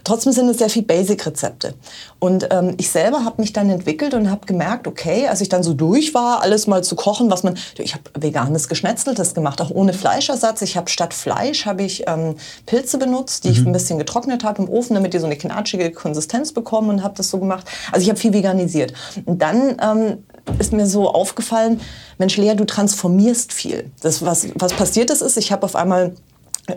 [0.06, 1.74] Trotzdem sind es sehr viel Basic-Rezepte.
[2.20, 5.62] Und ähm, ich selber habe mich dann entwickelt und habe gemerkt, okay, als ich dann
[5.62, 9.72] so durch war, alles mal zu kochen, was man, ich habe veganes Geschnetzeltes gemacht, auch
[9.72, 10.62] ohne Fleischersatz.
[10.62, 12.36] Ich habe statt Fleisch habe ich ähm,
[12.66, 13.54] Pilze benutzt, die mhm.
[13.54, 17.04] ich ein bisschen getrocknet habe im Ofen, damit die so eine knatschige Konsistenz bekommen und
[17.04, 17.68] habe das so gemacht.
[17.92, 18.94] Also ich habe viel veganisiert.
[19.26, 20.24] Und dann ähm,
[20.60, 21.82] ist mir so aufgefallen,
[22.18, 23.92] Mensch Lea, du transformierst viel.
[24.02, 26.16] Das, was, was passiert ist, ist, ich habe auf einmal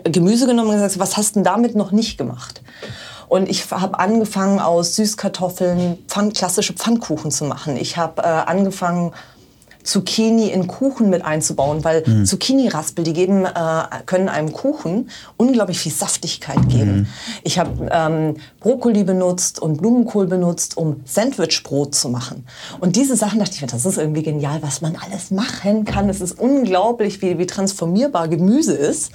[0.03, 2.61] Gemüse genommen und gesagt, was hast du damit noch nicht gemacht?
[3.27, 7.75] Und ich habe angefangen, aus Süßkartoffeln Pfand, klassische Pfannkuchen zu machen.
[7.75, 9.13] Ich habe äh, angefangen,
[9.85, 12.25] Zucchini in Kuchen mit einzubauen, weil mhm.
[12.25, 13.51] Zucchini-Raspel, die geben, äh,
[14.05, 16.95] können einem Kuchen unglaublich viel Saftigkeit geben.
[16.95, 17.07] Mhm.
[17.43, 22.45] Ich habe ähm, Brokkoli benutzt und Blumenkohl benutzt, um Sandwichbrot zu machen.
[22.79, 26.09] Und diese Sachen dachte ich mir, das ist irgendwie genial, was man alles machen kann.
[26.09, 29.11] Es ist unglaublich, wie, wie transformierbar Gemüse ist.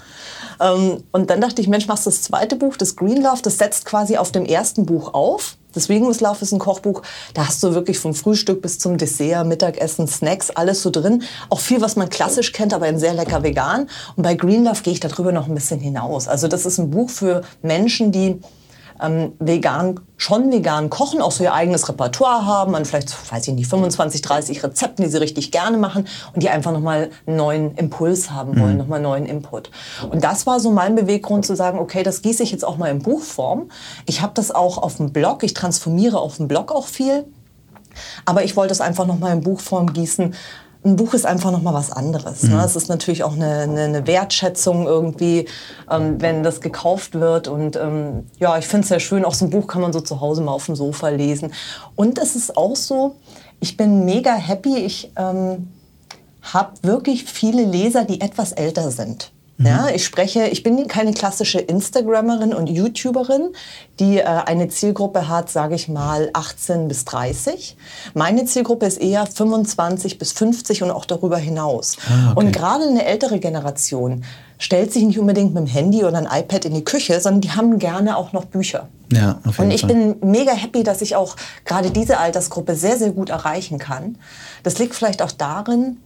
[0.61, 3.59] Ähm, und dann dachte ich, Mensch, machst du das zweite Buch, das Green Love, das
[3.59, 5.57] setzt quasi auf dem ersten Buch auf.
[5.75, 7.03] Deswegen ist Love ist ein Kochbuch,
[7.35, 11.23] da hast du wirklich vom Frühstück bis zum Dessert, Mittagessen, Snacks, alles so drin.
[11.49, 13.89] Auch viel, was man klassisch kennt, aber in sehr lecker vegan.
[14.17, 16.29] Und bei Green Love gehe ich darüber noch ein bisschen hinaus.
[16.29, 18.41] Also das ist ein Buch für Menschen, die
[19.03, 23.55] ähm, vegan, schon vegan kochen, auch so ihr eigenes Repertoire haben, an vielleicht, weiß ich
[23.55, 27.75] nicht, 25, 30 Rezepten, die sie richtig gerne machen und die einfach nochmal einen neuen
[27.77, 28.79] Impuls haben wollen, mhm.
[28.79, 29.71] nochmal einen neuen Input.
[30.11, 32.91] Und das war so mein Beweggrund zu sagen, okay, das gieße ich jetzt auch mal
[32.91, 33.71] in Buchform.
[34.07, 37.25] Ich habe das auch auf dem Blog, ich transformiere auf dem Blog auch viel.
[38.25, 40.35] Aber ich wollte es einfach nochmal in Buchform gießen,
[40.83, 42.45] ein Buch ist einfach noch mal was anderes.
[42.45, 42.55] Ne?
[42.55, 42.61] Mhm.
[42.61, 45.47] Es ist natürlich auch eine, eine, eine Wertschätzung irgendwie,
[45.91, 47.49] ähm, wenn das gekauft wird.
[47.49, 49.25] Und ähm, ja, ich finde es sehr schön.
[49.25, 51.53] Auch so ein Buch kann man so zu Hause mal auf dem Sofa lesen.
[51.97, 53.17] Und es ist auch so,
[53.61, 54.79] ich bin mega happy.
[54.79, 55.69] Ich ähm,
[56.43, 59.33] habe wirklich viele Leser, die etwas älter sind.
[59.61, 59.67] Mhm.
[59.67, 63.51] Ja, ich spreche, ich bin keine klassische Instagrammerin und YouTuberin,
[63.99, 67.77] die äh, eine Zielgruppe hat, sage ich mal, 18 bis 30.
[68.15, 71.99] Meine Zielgruppe ist eher 25 bis 50 und auch darüber hinaus.
[72.09, 72.41] Ah, okay.
[72.41, 74.25] Und gerade eine ältere Generation
[74.57, 77.51] stellt sich nicht unbedingt mit dem Handy oder ein iPad in die Küche, sondern die
[77.51, 78.89] haben gerne auch noch Bücher.
[79.13, 79.91] Ja, auf jeden und ich Fall.
[79.91, 84.17] bin mega happy, dass ich auch gerade diese Altersgruppe sehr, sehr gut erreichen kann.
[84.63, 85.99] Das liegt vielleicht auch darin,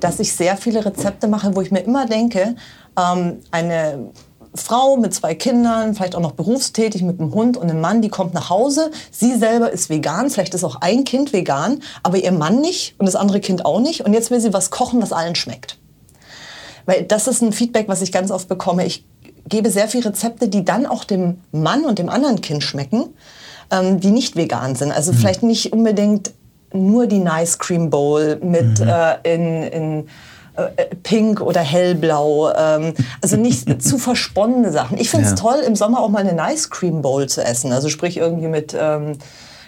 [0.00, 2.56] dass ich sehr viele Rezepte mache, wo ich mir immer denke,
[2.98, 4.10] ähm, eine
[4.54, 8.08] Frau mit zwei Kindern, vielleicht auch noch berufstätig mit einem Hund und einem Mann, die
[8.08, 8.90] kommt nach Hause.
[9.10, 13.06] Sie selber ist vegan, vielleicht ist auch ein Kind vegan, aber ihr Mann nicht und
[13.06, 14.02] das andere Kind auch nicht.
[14.02, 15.78] Und jetzt will sie was kochen, was allen schmeckt.
[16.86, 18.86] Weil das ist ein Feedback, was ich ganz oft bekomme.
[18.86, 19.04] Ich
[19.48, 23.08] gebe sehr viele Rezepte, die dann auch dem Mann und dem anderen Kind schmecken,
[23.70, 24.92] ähm, die nicht vegan sind.
[24.92, 25.16] Also mhm.
[25.16, 26.32] vielleicht nicht unbedingt
[26.72, 28.88] nur die Nice Cream Bowl mit mhm.
[28.88, 30.08] äh, in, in
[31.02, 32.52] pink oder hellblau.
[32.52, 34.98] Ähm, also nicht zu versponnene Sachen.
[34.98, 35.36] Ich finde es ja.
[35.36, 37.72] toll, im Sommer auch mal eine Ice Cream Bowl zu essen.
[37.72, 39.18] Also sprich irgendwie mit ähm,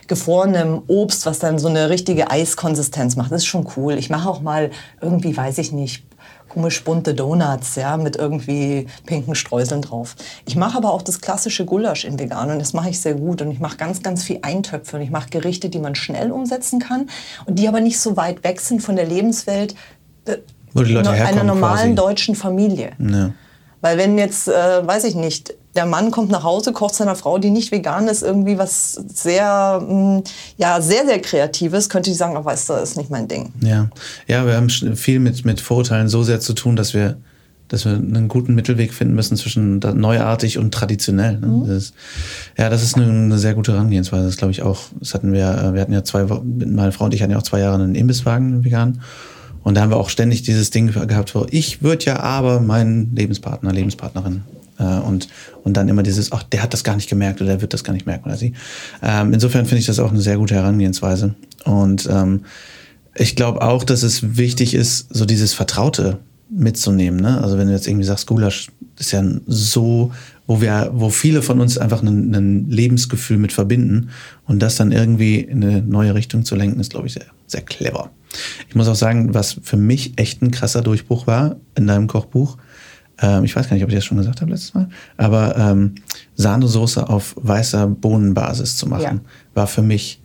[0.07, 3.33] gefrorenem Obst, was dann so eine richtige Eiskonsistenz macht.
[3.33, 3.95] Das ist schon cool.
[3.95, 4.71] Ich mache auch mal
[5.01, 6.05] irgendwie, weiß ich nicht,
[6.49, 10.17] komisch bunte Donuts, ja, mit irgendwie pinken Streuseln drauf.
[10.47, 13.43] Ich mache aber auch das klassische Gulasch in vegan und das mache ich sehr gut
[13.43, 16.79] und ich mache ganz, ganz viel Eintöpfe und ich mache Gerichte, die man schnell umsetzen
[16.79, 17.11] kann
[17.45, 19.75] und die aber nicht so weit weg sind von der Lebenswelt
[20.25, 20.39] äh,
[20.77, 22.09] wo die Leute herkommen, einer normalen quasi.
[22.09, 22.93] deutschen Familie.
[22.99, 23.31] Ja.
[23.81, 24.53] Weil wenn jetzt, äh,
[24.87, 28.23] weiß ich nicht, der Mann kommt nach Hause, kocht seiner Frau, die nicht vegan ist,
[28.23, 30.23] irgendwie was sehr, mh, mm,
[30.57, 33.53] ja, sehr, sehr Kreatives, könnte ich sagen, ach, weißt du, das ist nicht mein Ding.
[33.61, 33.89] Ja,
[34.27, 37.19] ja wir haben viel mit, mit Vorurteilen so sehr zu tun, dass wir,
[37.69, 41.39] dass wir einen guten Mittelweg finden müssen zwischen neuartig und traditionell.
[41.39, 41.47] Ne?
[41.47, 41.69] Mhm.
[41.69, 41.93] Das
[42.57, 44.25] ja, das ist eine, eine, sehr gute Herangehensweise.
[44.25, 44.81] Das glaube ich auch.
[44.99, 47.61] Das hatten wir, wir hatten ja zwei, meine Frau und ich hatten ja auch zwei
[47.61, 49.03] Jahre einen Imbisswagen vegan.
[49.67, 53.17] Und da haben wir auch ständig dieses Ding gehabt, wo ich würde ja aber meinen
[53.17, 54.43] Lebenspartner, Lebenspartnerin
[54.79, 55.27] äh, und,
[55.65, 57.83] und dann immer dieses, ach, der hat das gar nicht gemerkt oder der wird das
[57.83, 58.53] gar nicht merken oder sie.
[59.03, 61.35] Ähm, insofern finde ich das auch eine sehr gute Herangehensweise.
[61.65, 62.43] Und ähm,
[63.17, 67.19] ich glaube auch, dass es wichtig ist, so dieses Vertraute mitzunehmen.
[67.19, 67.43] Ne?
[67.43, 68.69] Also wenn du jetzt irgendwie sagst, Gulasch
[69.01, 70.13] ist ja so,
[70.47, 74.11] wo wir, wo viele von uns einfach ein, Lebensgefühl mit verbinden
[74.47, 77.63] und das dann irgendwie in eine neue Richtung zu lenken, ist, glaube ich, sehr, sehr
[77.63, 78.13] clever.
[78.69, 82.57] Ich muss auch sagen, was für mich echt ein krasser Durchbruch war in deinem Kochbuch,
[83.21, 85.95] ähm, ich weiß gar nicht, ob ich das schon gesagt habe letztes Mal, aber ähm,
[86.35, 89.31] Sahnesoße auf weißer Bohnenbasis zu machen, ja.
[89.55, 90.21] war für mich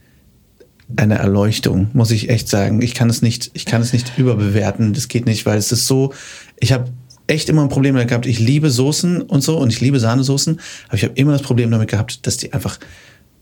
[0.97, 2.82] eine Erleuchtung, muss ich echt sagen.
[2.82, 4.93] Ich kann es nicht, ich kann es nicht überbewerten.
[4.93, 6.13] Das geht nicht, weil es ist so,
[6.60, 6.91] ich habe
[7.28, 8.26] echt immer ein Problem damit gehabt.
[8.26, 11.71] Ich liebe Soßen und so und ich liebe Sahnesoßen, aber ich habe immer das Problem
[11.71, 12.78] damit gehabt, dass die einfach,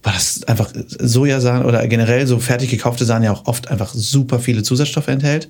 [0.04, 4.40] war das einfach Sojasahne oder generell so fertig gekaufte Sahne ja auch oft einfach super
[4.40, 5.50] viele Zusatzstoffe enthält.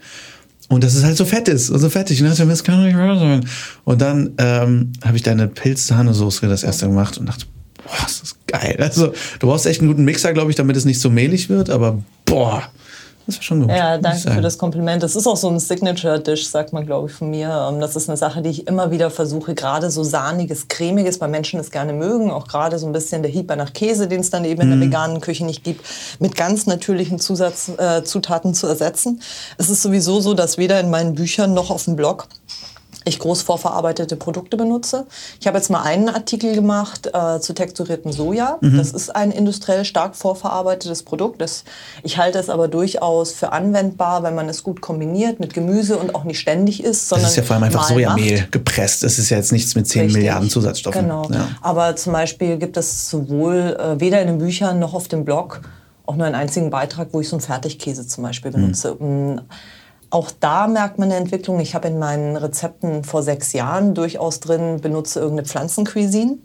[0.69, 2.21] Und dass es halt so fett ist und so fettig.
[2.21, 3.45] Und das kann nicht sein.
[3.85, 7.45] Und dann ähm, habe ich deine Pilz-Sahnesoße das erste gemacht und dachte,
[7.83, 8.77] boah, ist das geil.
[8.79, 11.71] Also, du brauchst echt einen guten Mixer, glaube ich, damit es nicht so mehlig wird,
[11.71, 12.69] aber boah,
[13.29, 13.69] das war schon gut.
[13.69, 15.03] Ja, danke für das Kompliment.
[15.03, 17.69] Das ist auch so ein Signature-Dish, sagt man, glaube ich, von mir.
[17.69, 21.29] Ähm, das ist eine Sache, die ich immer wieder versuche, gerade so sahniges, cremiges, weil
[21.29, 24.29] Menschen es gerne mögen, auch gerade so ein bisschen der Hieber nach Käse, den es
[24.29, 24.81] dann eben in der mhm.
[24.81, 25.85] veganen Küche nicht gibt,
[26.19, 29.21] mit ganz natürlichen Zusatzzutaten äh, zu ersetzen.
[29.57, 32.27] Es ist sowieso so, dass weder in meinen Büchern noch auf dem Blog
[33.05, 35.05] ich groß vorverarbeitete Produkte benutze.
[35.39, 38.57] Ich habe jetzt mal einen Artikel gemacht äh, zu texturiertem Soja.
[38.61, 38.77] Mhm.
[38.77, 41.41] Das ist ein industriell stark vorverarbeitetes Produkt.
[41.41, 41.63] Das,
[42.03, 46.13] ich halte es aber durchaus für anwendbar, wenn man es gut kombiniert mit Gemüse und
[46.13, 47.07] auch nicht ständig isst.
[47.07, 48.51] Sondern das ist ja vor allem einfach Sojamehl macht.
[48.51, 49.03] gepresst.
[49.03, 50.17] Es ist ja jetzt nichts mit 10 Richtig.
[50.17, 51.03] Milliarden Zusatzstoffen.
[51.03, 51.29] Genau.
[51.31, 51.47] Ja.
[51.61, 55.61] Aber zum Beispiel gibt es sowohl äh, weder in den Büchern noch auf dem Blog
[56.05, 58.95] auch nur einen einzigen Beitrag, wo ich so einen Fertigkäse zum Beispiel benutze.
[58.99, 59.41] Mhm.
[60.11, 61.59] Auch da merkt man eine Entwicklung.
[61.59, 66.37] Ich habe in meinen Rezepten vor sechs Jahren durchaus drin, benutze irgendeine Pflanzencuisine.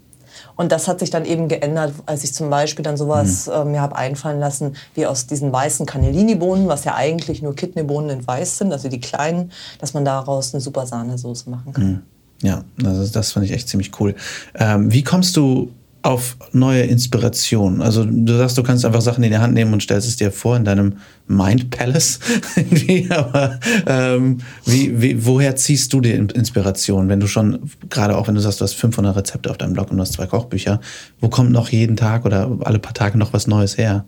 [0.57, 3.53] Und das hat sich dann eben geändert, als ich zum Beispiel dann sowas mhm.
[3.53, 8.11] äh, mir habe einfallen lassen, wie aus diesen weißen Cannellini-Bohnen, was ja eigentlich nur Kidneybohnen
[8.11, 11.85] in weiß sind, also die kleinen, dass man daraus eine super Sahnesoße machen kann.
[11.85, 12.03] Mhm.
[12.42, 14.14] Ja, also das fand ich echt ziemlich cool.
[14.55, 15.70] Ähm, wie kommst du
[16.04, 17.80] auf neue Inspirationen.
[17.80, 20.30] Also du sagst, du kannst einfach Sachen in die Hand nehmen und stellst es dir
[20.30, 22.20] vor in deinem Mind Palace.
[23.08, 28.34] Aber ähm, wie, wie, woher ziehst du die Inspiration, wenn du schon, gerade auch wenn
[28.34, 30.78] du sagst, du hast 500 Rezepte auf deinem Blog und du hast zwei Kochbücher,
[31.20, 34.04] wo kommt noch jeden Tag oder alle paar Tage noch was Neues her?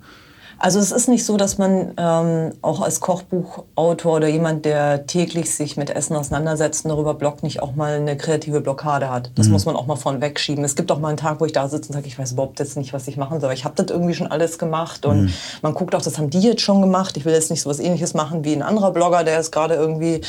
[0.58, 5.54] Also es ist nicht so, dass man ähm, auch als Kochbuchautor oder jemand, der täglich
[5.54, 9.30] sich mit Essen auseinandersetzt und darüber bloggt, nicht auch mal eine kreative Blockade hat.
[9.34, 9.52] Das mhm.
[9.52, 10.64] muss man auch mal vorn wegschieben.
[10.64, 12.58] Es gibt auch mal einen Tag, wo ich da sitze und sage, ich weiß überhaupt
[12.58, 13.52] jetzt nicht, was ich machen soll.
[13.52, 15.32] Ich habe das irgendwie schon alles gemacht und mhm.
[15.60, 17.16] man guckt auch, das haben die jetzt schon gemacht.
[17.16, 19.74] Ich will jetzt nicht so was ähnliches machen wie ein anderer Blogger, der es gerade
[19.74, 20.22] irgendwie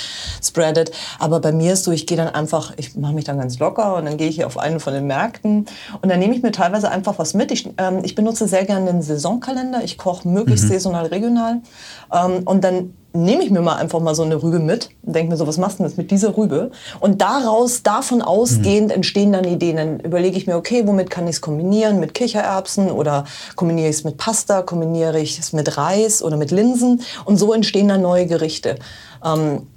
[0.43, 0.91] spreadet.
[1.19, 3.95] Aber bei mir ist so, ich gehe dann einfach, ich mache mich dann ganz locker
[3.95, 5.67] und dann gehe ich hier auf einen von den Märkten
[6.01, 7.51] und dann nehme ich mir teilweise einfach was mit.
[7.51, 9.83] Ich, ähm, ich benutze sehr gerne den Saisonkalender.
[9.83, 10.69] Ich koche auch möglichst mhm.
[10.69, 11.61] saisonal, regional.
[12.13, 15.31] Ähm, und dann nehme ich mir mal einfach mal so eine Rübe mit und denke
[15.31, 16.71] mir so, was machst du denn jetzt mit dieser Rübe?
[16.99, 18.95] Und daraus, davon ausgehend mhm.
[18.95, 19.77] entstehen dann Ideen.
[19.77, 21.99] Dann überlege ich mir, okay, womit kann ich es kombinieren?
[21.99, 23.25] Mit Kichererbsen oder
[23.55, 27.01] kombiniere ich es mit Pasta, kombiniere ich es mit Reis oder mit Linsen?
[27.25, 28.75] Und so entstehen dann neue Gerichte.
[29.25, 29.67] Ähm,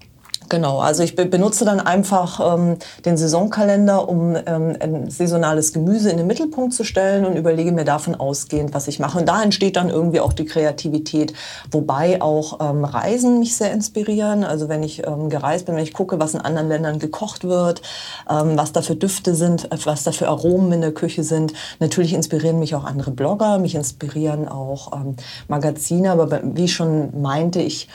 [0.50, 6.16] Genau, also ich benutze dann einfach ähm, den Saisonkalender, um ähm, ein saisonales Gemüse in
[6.16, 9.20] den Mittelpunkt zu stellen und überlege mir davon ausgehend, was ich mache.
[9.20, 11.34] Und da entsteht dann irgendwie auch die Kreativität,
[11.70, 14.42] wobei auch ähm, Reisen mich sehr inspirieren.
[14.42, 17.80] Also wenn ich ähm, gereist bin, wenn ich gucke, was in anderen Ländern gekocht wird,
[18.28, 21.52] ähm, was da für Düfte sind, was da für Aromen in der Küche sind.
[21.78, 25.14] Natürlich inspirieren mich auch andere Blogger, mich inspirieren auch ähm,
[25.46, 27.86] Magazine, aber wie ich schon meinte, ich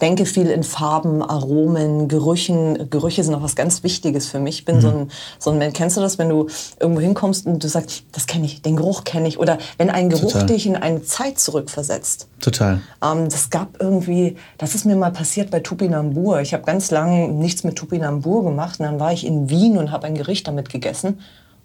[0.00, 2.90] denke viel in Farben, Aromen, Gerüchen.
[2.90, 4.60] Gerüche sind auch was ganz Wichtiges für mich.
[4.60, 4.80] Ich bin mhm.
[4.80, 5.74] so, ein, so ein Mensch.
[5.74, 9.04] Kennst du das, wenn du irgendwo hinkommst und du sagst, das kenne ich, den Geruch
[9.04, 9.38] kenne ich?
[9.38, 10.46] Oder wenn ein Geruch Total.
[10.46, 12.28] dich in eine Zeit zurückversetzt.
[12.40, 12.80] Total.
[13.02, 16.40] Ähm, das gab irgendwie, das ist mir mal passiert bei Tupinambur.
[16.40, 18.80] Ich habe ganz lange nichts mit Tupinambur gemacht.
[18.80, 21.18] Und dann war ich in Wien und habe ein Gericht damit gegessen.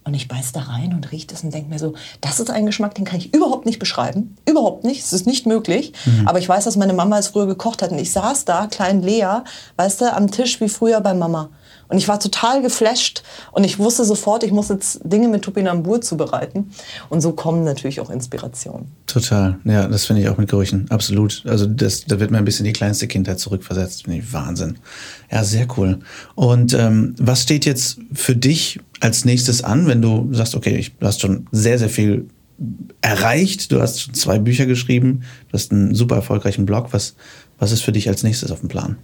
[0.04, 2.66] Und ich beiß da rein und rieche es und denke mir so, das ist ein
[2.66, 4.36] Geschmack, den kann ich überhaupt nicht beschreiben.
[4.48, 5.04] Überhaupt nicht.
[5.04, 5.94] Es ist nicht möglich.
[6.06, 6.28] Mhm.
[6.28, 7.92] Aber ich weiß, dass meine Mama es früher gekocht hat.
[7.92, 9.42] Und ich saß da, klein Lea,
[9.78, 11.50] weißt du, am Tisch wie früher bei Mama.
[11.88, 16.00] Und ich war total geflasht und ich wusste sofort, ich muss jetzt Dinge mit Tupinambur
[16.00, 16.72] zubereiten.
[17.10, 18.88] Und so kommen natürlich auch Inspirationen.
[19.08, 21.44] Total, ja, das finde ich auch mit Gerüchen, absolut.
[21.46, 24.78] Also das, da wird mir ein bisschen die kleinste Kindheit zurückversetzt, finde ich Wahnsinn.
[25.30, 26.00] Ja, sehr cool.
[26.36, 30.98] Und ähm, was steht jetzt für dich als nächstes an, wenn du sagst, okay, ich,
[30.98, 32.30] du hast schon sehr, sehr viel
[33.02, 36.90] erreicht, du hast schon zwei Bücher geschrieben, du hast einen super erfolgreichen Blog.
[36.92, 37.16] Was,
[37.60, 38.98] was ist für dich als nächstes auf dem Plan?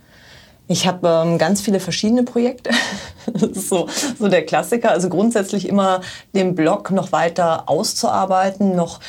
[0.67, 2.71] Ich habe ähm, ganz viele verschiedene Projekte.
[3.33, 3.87] das ist so,
[4.19, 4.91] so der Klassiker.
[4.91, 6.01] Also grundsätzlich immer
[6.33, 8.99] den Blog noch weiter auszuarbeiten, noch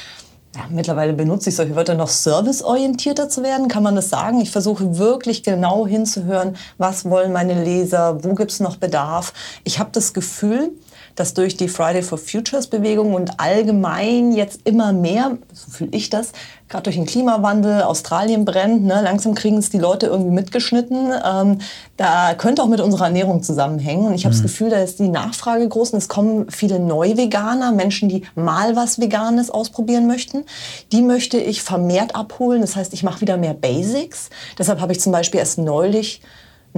[0.57, 4.40] ja, mittlerweile benutze ich solche Wörter noch serviceorientierter zu werden, kann man das sagen?
[4.40, 9.35] Ich versuche wirklich genau hinzuhören, was wollen meine Leser, wo gibt es noch Bedarf.
[9.64, 10.73] Ich habe das Gefühl,
[11.18, 16.11] dass durch die Friday for Futures Bewegung und allgemein jetzt immer mehr, so fühle ich
[16.11, 16.33] das,
[16.68, 21.12] gerade durch den Klimawandel, Australien brennt, ne, langsam kriegen es die Leute irgendwie mitgeschnitten.
[21.24, 21.59] Ähm,
[21.96, 24.07] da könnte auch mit unserer Ernährung zusammenhängen.
[24.07, 24.38] Und ich habe mhm.
[24.38, 28.76] das Gefühl, da ist die Nachfrage groß und es kommen viele Neuveganer, Menschen, die mal
[28.76, 30.44] was Veganes ausprobieren möchten.
[30.92, 32.61] Die möchte ich vermehrt abholen.
[32.61, 34.31] Das heißt, ich mache wieder mehr Basics.
[34.59, 36.20] Deshalb habe ich zum Beispiel erst neulich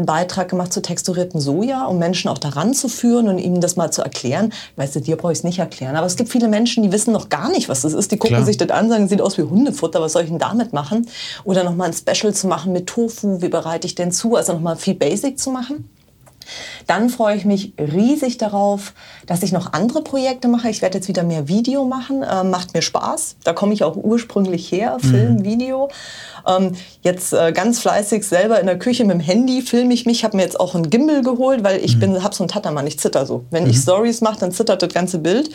[0.00, 3.76] einen Beitrag gemacht zu texturiertem Soja, um Menschen auch daran zu führen und ihnen das
[3.76, 4.52] mal zu erklären.
[4.76, 5.94] Weißt du, dir brauche ich es nicht erklären.
[5.96, 8.10] Aber es gibt viele Menschen, die wissen noch gar nicht, was das ist.
[8.10, 8.46] Die gucken Klar.
[8.46, 11.08] sich das an, sagen, sieht aus wie Hundefutter, was soll ich denn damit machen?
[11.44, 14.36] Oder nochmal ein Special zu machen mit Tofu, wie bereite ich den zu?
[14.36, 15.88] Also nochmal viel Basic zu machen.
[16.86, 18.94] Dann freue ich mich riesig darauf,
[19.26, 20.68] dass ich noch andere Projekte mache.
[20.70, 22.22] Ich werde jetzt wieder mehr Video machen.
[22.22, 23.36] Äh, macht mir Spaß.
[23.44, 25.44] Da komme ich auch ursprünglich her, Film, mhm.
[25.44, 25.88] Video.
[26.46, 30.18] Ähm, jetzt äh, ganz fleißig selber in der Küche mit dem Handy filme ich mich.
[30.18, 32.22] Ich habe mir jetzt auch einen Gimbal geholt, weil ich mhm.
[32.22, 33.44] habe so einen Tattermann, ich zitter so.
[33.50, 33.70] Wenn mhm.
[33.70, 35.50] ich Stories mache, dann zittert das ganze Bild.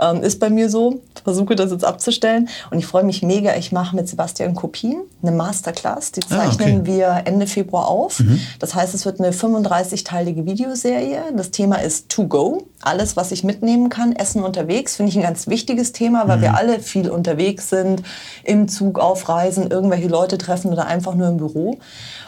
[0.00, 1.00] Ähm, ist bei mir so.
[1.24, 2.48] Versuche das jetzt abzustellen.
[2.70, 3.54] Und ich freue mich mega.
[3.56, 6.12] Ich mache mit Sebastian Kopien eine Masterclass.
[6.12, 6.86] Die zeichnen ah, okay.
[6.86, 8.20] wir Ende Februar auf.
[8.20, 8.40] Mhm.
[8.58, 11.32] Das heißt, es wird eine 35-teilige Videoserie.
[11.34, 12.66] Das Thema ist To Go.
[12.82, 14.14] Alles, was ich mitnehmen kann.
[14.14, 16.54] Essen unterwegs finde ich ein ganz wichtiges Thema, weil wir mhm.
[16.56, 18.02] alle viel unterwegs sind.
[18.44, 21.78] Im Zug, auf Reisen, irgendwelche Leute Leute treffen oder einfach nur im Büro.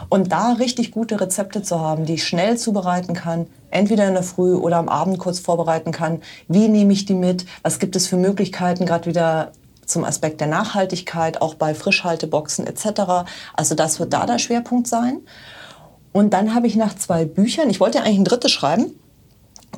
[0.08, 4.22] Und da richtig gute Rezepte zu haben, die ich schnell zubereiten kann, entweder in der
[4.22, 6.22] Früh oder am Abend kurz vorbereiten kann.
[6.48, 7.44] Wie nehme ich die mit?
[7.62, 9.52] Was gibt es für Möglichkeiten, gerade wieder
[9.84, 13.26] zum Aspekt der Nachhaltigkeit, auch bei Frischhalteboxen etc.
[13.54, 15.20] Also das wird da der Schwerpunkt sein.
[16.12, 18.92] Und dann habe ich nach zwei Büchern, ich wollte eigentlich ein drittes schreiben,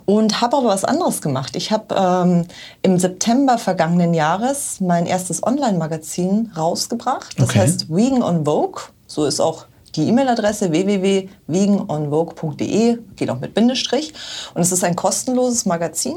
[0.04, 1.56] und habe aber was anderes gemacht.
[1.56, 2.46] Ich habe ähm,
[2.82, 7.38] im September vergangenen Jahres mein erstes Online-Magazin rausgebracht.
[7.38, 7.58] Das okay.
[7.60, 8.82] heißt Vegan on Vogue.
[9.06, 14.12] So ist auch die E-Mail-Adresse www.veganonvogue.de, geht auch mit Bindestrich.
[14.54, 16.16] Und es ist ein kostenloses Magazin,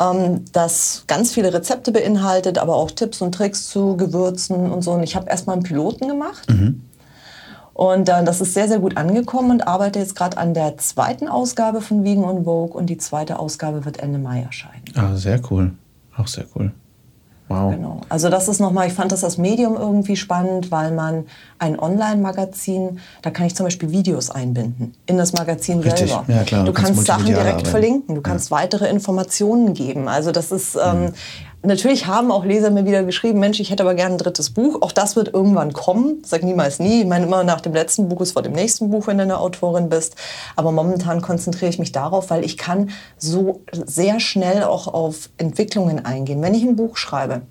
[0.00, 4.92] ähm, das ganz viele Rezepte beinhaltet, aber auch Tipps und Tricks zu Gewürzen und so.
[4.92, 6.50] Und ich habe erstmal einen Piloten gemacht.
[6.50, 6.87] Mhm
[7.78, 11.28] und äh, das ist sehr, sehr gut angekommen und arbeite jetzt gerade an der zweiten
[11.28, 14.82] Ausgabe von Vegan on Vogue und die zweite Ausgabe wird Ende Mai erscheinen.
[14.96, 15.70] Ah, sehr cool.
[16.16, 16.72] Auch sehr cool.
[17.46, 17.72] Wow.
[17.72, 18.00] Genau.
[18.08, 21.26] Also das ist nochmal, ich fand das als Medium irgendwie spannend, weil man
[21.60, 26.10] ein Online-Magazin, da kann ich zum Beispiel Videos einbinden in das Magazin Richtig.
[26.10, 26.24] selber.
[26.26, 27.66] Ja, klar, du, du kannst, kannst Sachen direkt arbeiten.
[27.66, 28.56] verlinken, du kannst ja.
[28.56, 30.08] weitere Informationen geben.
[30.08, 31.12] Also das ist, ähm, mhm.
[31.62, 34.80] Natürlich haben auch Leser mir wieder geschrieben, Mensch, ich hätte aber gerne ein drittes Buch.
[34.80, 36.22] Auch das wird irgendwann kommen.
[36.24, 37.00] Sag niemals nie.
[37.00, 39.38] Ich meine immer nach dem letzten Buch ist vor dem nächsten Buch, wenn du eine
[39.38, 40.14] Autorin bist.
[40.54, 46.04] Aber momentan konzentriere ich mich darauf, weil ich kann so sehr schnell auch auf Entwicklungen
[46.04, 46.40] eingehen.
[46.42, 47.42] Wenn ich ein Buch schreibe,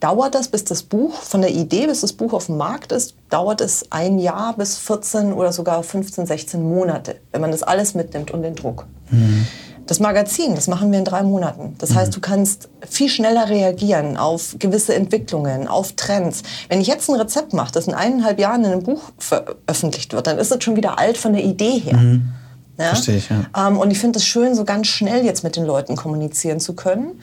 [0.00, 3.14] dauert das, bis das Buch von der Idee, bis das Buch auf dem Markt ist,
[3.30, 7.94] dauert es ein Jahr bis 14 oder sogar 15, 16 Monate, wenn man das alles
[7.94, 8.86] mitnimmt und den Druck.
[9.10, 9.46] Mhm.
[9.86, 11.74] Das Magazin, das machen wir in drei Monaten.
[11.78, 11.94] Das mhm.
[11.96, 16.42] heißt, du kannst viel schneller reagieren auf gewisse Entwicklungen, auf Trends.
[16.68, 20.26] Wenn ich jetzt ein Rezept mache, das in eineinhalb Jahren in einem Buch veröffentlicht wird,
[20.26, 21.96] dann ist es schon wieder alt von der Idee her.
[21.96, 22.32] Mhm.
[22.78, 22.88] Ja?
[22.88, 23.68] Verstehe ich, ja.
[23.68, 26.74] Ähm, und ich finde es schön, so ganz schnell jetzt mit den Leuten kommunizieren zu
[26.74, 27.20] können.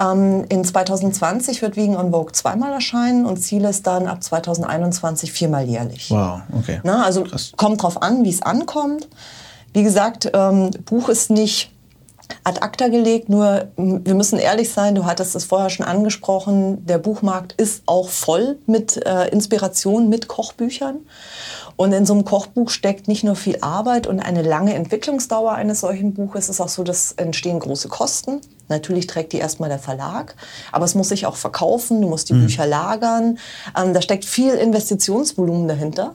[0.00, 5.32] Ähm, in 2020 wird Vegan on Vogue zweimal erscheinen und Ziel ist dann ab 2021
[5.32, 6.10] viermal jährlich.
[6.10, 6.80] Wow, okay.
[6.84, 7.52] Na, also Krass.
[7.56, 9.08] kommt drauf an, wie es ankommt.
[9.72, 11.70] Wie gesagt, ähm, Buch ist nicht
[12.44, 13.28] ad acta gelegt.
[13.28, 18.08] Nur wir müssen ehrlich sein, du hattest es vorher schon angesprochen, der Buchmarkt ist auch
[18.08, 21.00] voll mit äh, Inspiration, mit Kochbüchern.
[21.76, 25.80] Und in so einem Kochbuch steckt nicht nur viel Arbeit und eine lange Entwicklungsdauer eines
[25.80, 26.44] solchen Buches.
[26.44, 28.40] Es ist auch so, dass entstehen große Kosten.
[28.68, 30.36] Natürlich trägt die erstmal der Verlag,
[30.72, 32.42] aber es muss sich auch verkaufen, du musst die mhm.
[32.42, 33.38] Bücher lagern.
[33.76, 36.14] Ähm, da steckt viel Investitionsvolumen dahinter,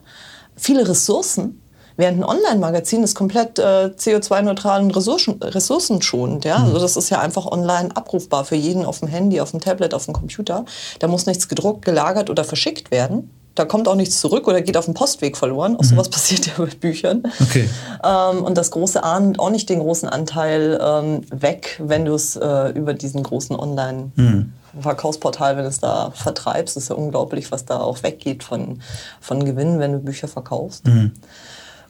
[0.56, 1.62] viele Ressourcen.
[1.98, 6.44] Während ein Online-Magazin ist komplett äh, CO2-neutral und ressourcen ressourcenschonend.
[6.44, 6.60] Ja?
[6.60, 6.66] Mhm.
[6.66, 9.94] Also das ist ja einfach online abrufbar für jeden auf dem Handy, auf dem Tablet,
[9.94, 10.66] auf dem Computer.
[11.00, 13.30] Da muss nichts gedruckt, gelagert oder verschickt werden.
[13.56, 15.78] Da kommt auch nichts zurück oder geht auf dem Postweg verloren.
[15.78, 15.88] Auch mhm.
[15.88, 17.24] sowas passiert ja mit Büchern.
[17.42, 17.70] Okay.
[18.04, 22.14] Ähm, und das große A nimmt auch nicht den großen Anteil ähm, weg, wenn du
[22.14, 24.54] es äh, über diesen großen Online- mhm.
[24.78, 28.82] Verkaufsportal, wenn du es da vertreibst, ist ja unglaublich, was da auch weggeht von,
[29.22, 30.86] von Gewinn, wenn du Bücher verkaufst.
[30.86, 31.14] Mhm.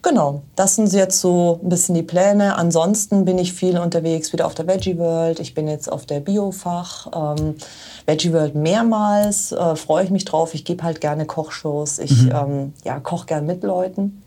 [0.08, 2.58] Genau, das sind jetzt so ein bisschen die Pläne.
[2.58, 5.39] Ansonsten bin ich viel unterwegs, wieder auf der Veggie World.
[5.39, 7.36] Ich bin jetzt auf der Biofach.
[7.39, 7.56] Ähm,
[8.06, 10.53] Veggie World mehrmals, äh, freue ich mich drauf.
[10.53, 11.97] Ich gebe halt gerne Kochshows.
[11.97, 12.32] Ich mhm.
[12.36, 14.22] ähm, ja, koche gern mit Leuten.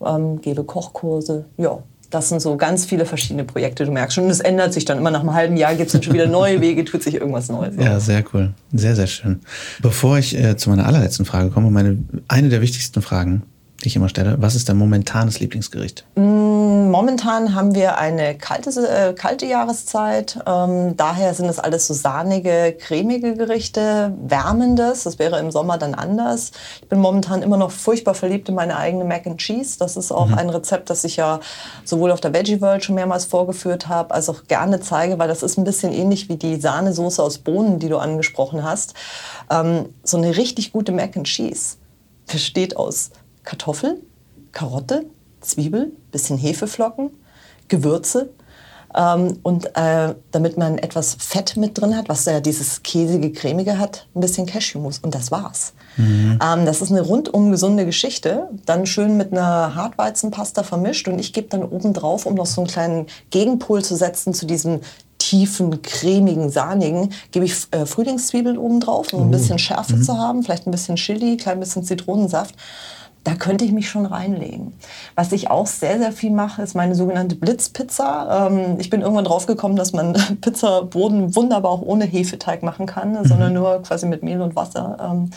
[0.00, 1.46] ähm, gebe Kochkurse.
[1.56, 1.80] Ja,
[2.10, 3.86] das sind so ganz viele verschiedene Projekte.
[3.86, 6.04] Du merkst schon, es ändert sich dann immer nach einem halben Jahr, gibt es dann
[6.04, 7.74] schon wieder neue Wege, tut sich irgendwas Neues.
[7.76, 8.54] Ja, sehr cool.
[8.72, 9.40] Sehr, sehr schön.
[9.82, 13.42] Bevor ich äh, zu meiner allerletzten Frage komme, meine, eine der wichtigsten Fragen,
[13.84, 14.36] die ich immer stelle.
[14.38, 16.04] Was ist dein momentanes Lieblingsgericht?
[16.16, 20.38] Mm, momentan haben wir eine kalte, äh, kalte Jahreszeit.
[20.46, 25.04] Ähm, daher sind es alles so sahnige, cremige Gerichte, wärmendes.
[25.04, 26.52] Das wäre im Sommer dann anders.
[26.80, 29.78] Ich bin momentan immer noch furchtbar verliebt in meine eigene Mac and Cheese.
[29.78, 30.38] Das ist auch mhm.
[30.38, 31.40] ein Rezept, das ich ja
[31.84, 35.42] sowohl auf der Veggie World schon mehrmals vorgeführt habe, als auch gerne zeige, weil das
[35.42, 38.94] ist ein bisschen ähnlich wie die Sahnesoße aus Bohnen, die du angesprochen hast.
[39.50, 41.76] Ähm, so eine richtig gute Mac and Cheese
[42.26, 43.10] besteht aus
[43.44, 44.00] Kartoffel,
[44.52, 45.06] Karotte,
[45.40, 47.10] Zwiebel, bisschen Hefeflocken,
[47.68, 48.30] Gewürze.
[48.96, 53.78] Ähm, und äh, damit man etwas Fett mit drin hat, was ja dieses käsige, cremige
[53.78, 54.98] hat, ein bisschen Cashewmus.
[54.98, 55.74] Und das war's.
[55.96, 56.38] Mhm.
[56.40, 58.48] Ähm, das ist eine rundum gesunde Geschichte.
[58.66, 61.08] Dann schön mit einer Hartweizenpasta vermischt.
[61.08, 64.46] Und ich gebe dann oben drauf, um noch so einen kleinen Gegenpol zu setzen zu
[64.46, 64.80] diesem
[65.18, 69.30] tiefen, cremigen, sahnigen, gebe ich äh, Frühlingszwiebeln oben drauf, um ein oh.
[69.30, 70.02] bisschen Schärfe mhm.
[70.02, 70.42] zu haben.
[70.44, 72.54] Vielleicht ein bisschen Chili, klein bisschen Zitronensaft
[73.24, 74.74] da könnte ich mich schon reinlegen.
[75.14, 78.48] Was ich auch sehr, sehr viel mache, ist meine sogenannte Blitzpizza.
[78.48, 80.12] Ähm, ich bin irgendwann drauf gekommen, dass man
[80.42, 83.24] Pizzaboden wunderbar auch ohne Hefeteig machen kann, mhm.
[83.24, 84.98] sondern nur quasi mit Mehl und Wasser.
[85.00, 85.30] Ähm,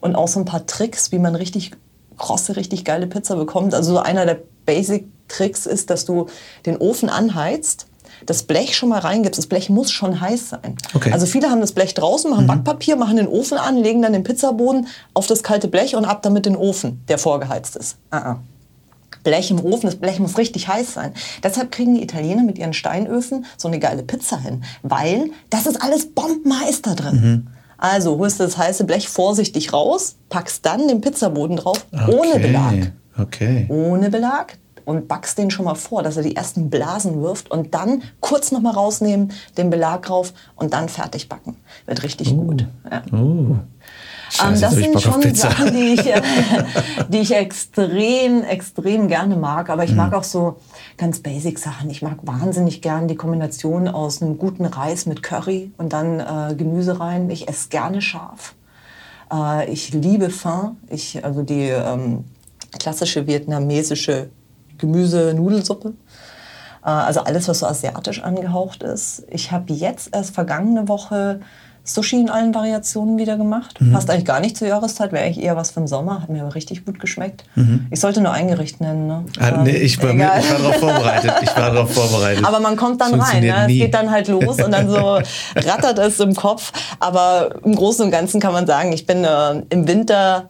[0.00, 1.70] und auch so ein paar Tricks, wie man richtig
[2.18, 3.72] krosse, richtig geile Pizza bekommt.
[3.72, 6.26] Also so einer der Basic-Tricks ist, dass du
[6.66, 7.86] den Ofen anheizt
[8.26, 9.38] das Blech schon mal reingibst.
[9.38, 10.76] Das Blech muss schon heiß sein.
[10.94, 11.12] Okay.
[11.12, 12.48] Also viele haben das Blech draußen, machen mhm.
[12.48, 16.22] Backpapier, machen den Ofen an, legen dann den Pizzaboden auf das kalte Blech und ab
[16.22, 17.96] damit den Ofen, der vorgeheizt ist.
[18.12, 18.36] Uh -uh.
[19.24, 21.12] Blech im Ofen, das Blech muss richtig heiß sein.
[21.42, 25.82] Deshalb kriegen die Italiener mit ihren Steinöfen so eine geile Pizza hin, weil das ist
[25.82, 27.20] alles bombenheiß da drin.
[27.20, 27.46] Mhm.
[27.78, 32.12] Also holst du das heiße Blech vorsichtig raus, packst dann den Pizzaboden drauf, okay.
[32.12, 32.92] ohne Belag.
[33.16, 33.66] Okay.
[33.68, 34.58] Ohne Belag,
[34.88, 38.52] und backst den schon mal vor, dass er die ersten Blasen wirft und dann kurz
[38.52, 41.56] noch mal rausnehmen, den Belag drauf und dann fertig backen.
[41.84, 42.36] Wird richtig uh.
[42.42, 42.66] gut.
[42.90, 43.02] Ja.
[43.12, 43.58] Uh.
[44.30, 46.00] Scheiße, das sind schon Sachen, die ich,
[47.08, 49.68] die ich extrem, extrem gerne mag.
[49.68, 49.98] Aber ich mhm.
[49.98, 50.56] mag auch so
[50.96, 51.90] ganz basic Sachen.
[51.90, 56.54] Ich mag wahnsinnig gern die Kombination aus einem guten Reis mit Curry und dann äh,
[56.54, 57.28] Gemüse rein.
[57.28, 58.54] Ich esse gerne scharf.
[59.30, 60.76] Äh, ich liebe Pho.
[60.88, 62.24] Ich, also die ähm,
[62.78, 64.30] klassische vietnamesische
[64.78, 65.94] Gemüse-Nudelsuppe.
[66.84, 69.24] Äh, also alles, was so asiatisch angehaucht ist.
[69.30, 71.40] Ich habe jetzt erst vergangene Woche
[71.88, 73.80] Sushi in allen Variationen wieder gemacht.
[73.80, 73.92] Mhm.
[73.92, 76.20] Passt eigentlich gar nicht zur Jahreszeit, wäre eigentlich eher was für den Sommer.
[76.22, 77.44] Hat mir aber richtig gut geschmeckt.
[77.54, 77.86] Mhm.
[77.90, 79.06] Ich sollte nur ein Gericht nennen.
[79.06, 79.24] Ne?
[79.38, 81.32] Ah, nee, ich war, ich war darauf vorbereitet.
[81.42, 82.44] Ich war darauf vorbereitet.
[82.44, 83.42] Aber man kommt dann rein.
[83.42, 83.62] Ne?
[83.62, 85.18] Es geht dann halt los und dann so
[85.56, 86.72] rattert es im Kopf.
[87.00, 90.48] Aber im Großen und Ganzen kann man sagen, ich bin äh, im Winter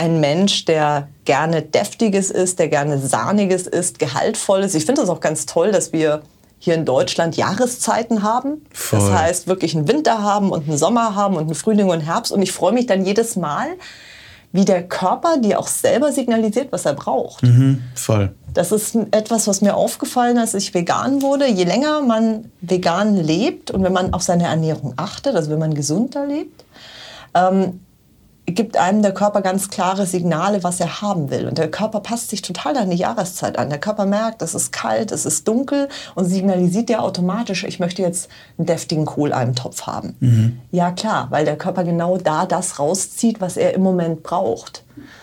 [0.00, 4.74] ein Mensch, der gerne deftiges ist, der gerne sahniges ist, gehaltvolles.
[4.74, 6.22] Ich finde es auch ganz toll, dass wir
[6.58, 8.64] hier in Deutschland Jahreszeiten haben.
[8.72, 8.98] Voll.
[8.98, 12.00] Das heißt, wirklich einen Winter haben und einen Sommer haben und einen Frühling und einen
[12.00, 12.32] Herbst.
[12.32, 13.66] Und ich freue mich dann jedes Mal,
[14.52, 17.42] wie der Körper dir auch selber signalisiert, was er braucht.
[17.42, 18.34] Mhm, voll.
[18.54, 21.46] Das ist etwas, was mir aufgefallen ist, als ich vegan wurde.
[21.46, 25.74] Je länger man vegan lebt und wenn man auf seine Ernährung achtet, also wenn man
[25.74, 26.64] gesunder lebt,
[27.34, 27.80] ähm,
[28.54, 31.46] gibt einem der Körper ganz klare Signale, was er haben will.
[31.46, 33.70] Und der Körper passt sich total an die Jahreszeit an.
[33.70, 38.02] Der Körper merkt, es ist kalt, es ist dunkel und signalisiert dir automatisch, ich möchte
[38.02, 38.28] jetzt
[38.58, 40.16] einen deftigen Kohleimtopf haben.
[40.20, 40.60] Mhm.
[40.70, 44.82] Ja klar, weil der Körper genau da das rauszieht, was er im Moment braucht.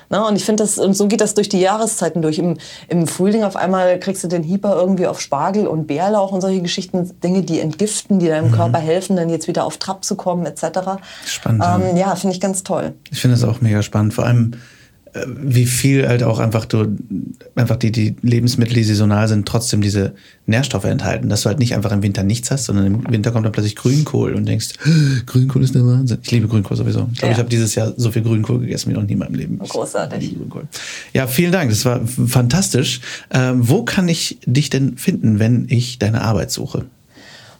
[0.09, 2.39] Na, und ich finde das, und so geht das durch die Jahreszeiten durch.
[2.39, 2.57] Im,
[2.87, 6.61] Im Frühling auf einmal kriegst du den Hieper irgendwie auf Spargel und Bärlauch und solche
[6.61, 8.55] Geschichten, Dinge, die entgiften, die deinem mhm.
[8.55, 11.01] Körper helfen, dann jetzt wieder auf Trab zu kommen, etc.
[11.25, 11.63] Spannend.
[11.65, 12.93] Ähm, ja, finde ich ganz toll.
[13.11, 14.13] Ich finde es auch mega spannend.
[14.13, 14.55] Vor allem,
[15.25, 16.95] wie viel halt auch einfach du,
[17.55, 20.13] einfach die, die Lebensmittel, die saisonal sind, trotzdem diese
[20.45, 21.29] Nährstoffe enthalten.
[21.29, 23.75] Dass du halt nicht einfach im Winter nichts hast, sondern im Winter kommt dann plötzlich
[23.75, 24.69] Grünkohl und denkst,
[25.25, 26.19] Grünkohl ist der Wahnsinn.
[26.21, 27.07] Ich liebe Grünkohl sowieso.
[27.11, 27.31] Ich glaube, ja.
[27.33, 29.59] ich habe dieses Jahr so viel Grünkohl gegessen wie noch nie in meinem Leben.
[29.59, 30.35] Großartig.
[31.13, 31.69] Ja, vielen Dank.
[31.69, 33.01] Das war fantastisch.
[33.31, 36.85] Ähm, wo kann ich dich denn finden, wenn ich deine Arbeit suche?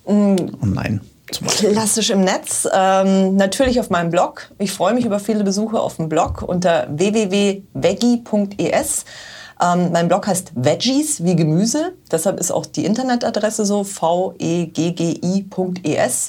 [0.07, 0.35] Mm.
[0.61, 1.01] Online.
[1.27, 4.49] Klassisch im Netz, ähm, natürlich auf meinem Blog.
[4.59, 7.65] Ich freue mich über viele Besucher auf dem Blog unter www.veggie.es.
[9.61, 11.93] Ähm, mein Blog heißt Veggies wie Gemüse.
[12.11, 14.69] Deshalb ist auch die Internetadresse so veggi.es.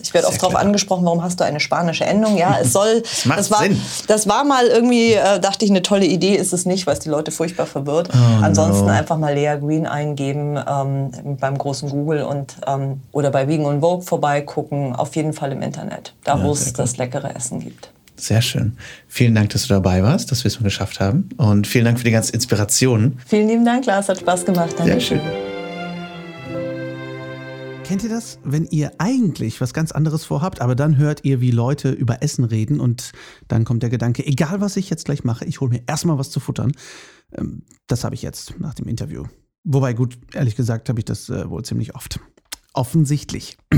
[0.01, 2.37] Ich werde oft darauf angesprochen, warum hast du eine spanische Endung?
[2.37, 3.03] Ja, es soll.
[3.03, 3.81] das, macht das war, Sinn.
[4.07, 6.35] das war mal irgendwie, äh, dachte ich, eine tolle Idee.
[6.37, 8.09] Ist es nicht, weil es die Leute furchtbar verwirrt.
[8.13, 8.93] Oh, Ansonsten no.
[8.93, 13.81] einfach mal Lea Green eingeben ähm, beim großen Google und ähm, oder bei Vegan und
[13.81, 14.97] Vogue vorbeigucken.
[14.97, 17.91] Auf jeden Fall im Internet, da ja, wo es das leckere Essen gibt.
[18.19, 18.77] Sehr schön.
[19.07, 21.29] Vielen Dank, dass du dabei warst, dass wir es mal geschafft haben.
[21.37, 23.19] Und vielen Dank für die ganzen Inspirationen.
[23.27, 24.09] Vielen lieben Dank, Lars.
[24.09, 24.75] Hat Spaß gemacht.
[24.77, 24.93] Danke.
[24.93, 25.21] Sehr schön.
[27.85, 31.51] Kennt ihr das, wenn ihr eigentlich was ganz anderes vorhabt, aber dann hört ihr, wie
[31.51, 33.13] Leute über Essen reden und
[33.47, 36.31] dann kommt der Gedanke, egal was ich jetzt gleich mache, ich hole mir erstmal was
[36.31, 36.73] zu futtern.
[37.35, 39.25] Ähm, das habe ich jetzt nach dem Interview.
[39.65, 42.21] Wobei, gut, ehrlich gesagt, habe ich das äh, wohl ziemlich oft.
[42.75, 43.57] Offensichtlich.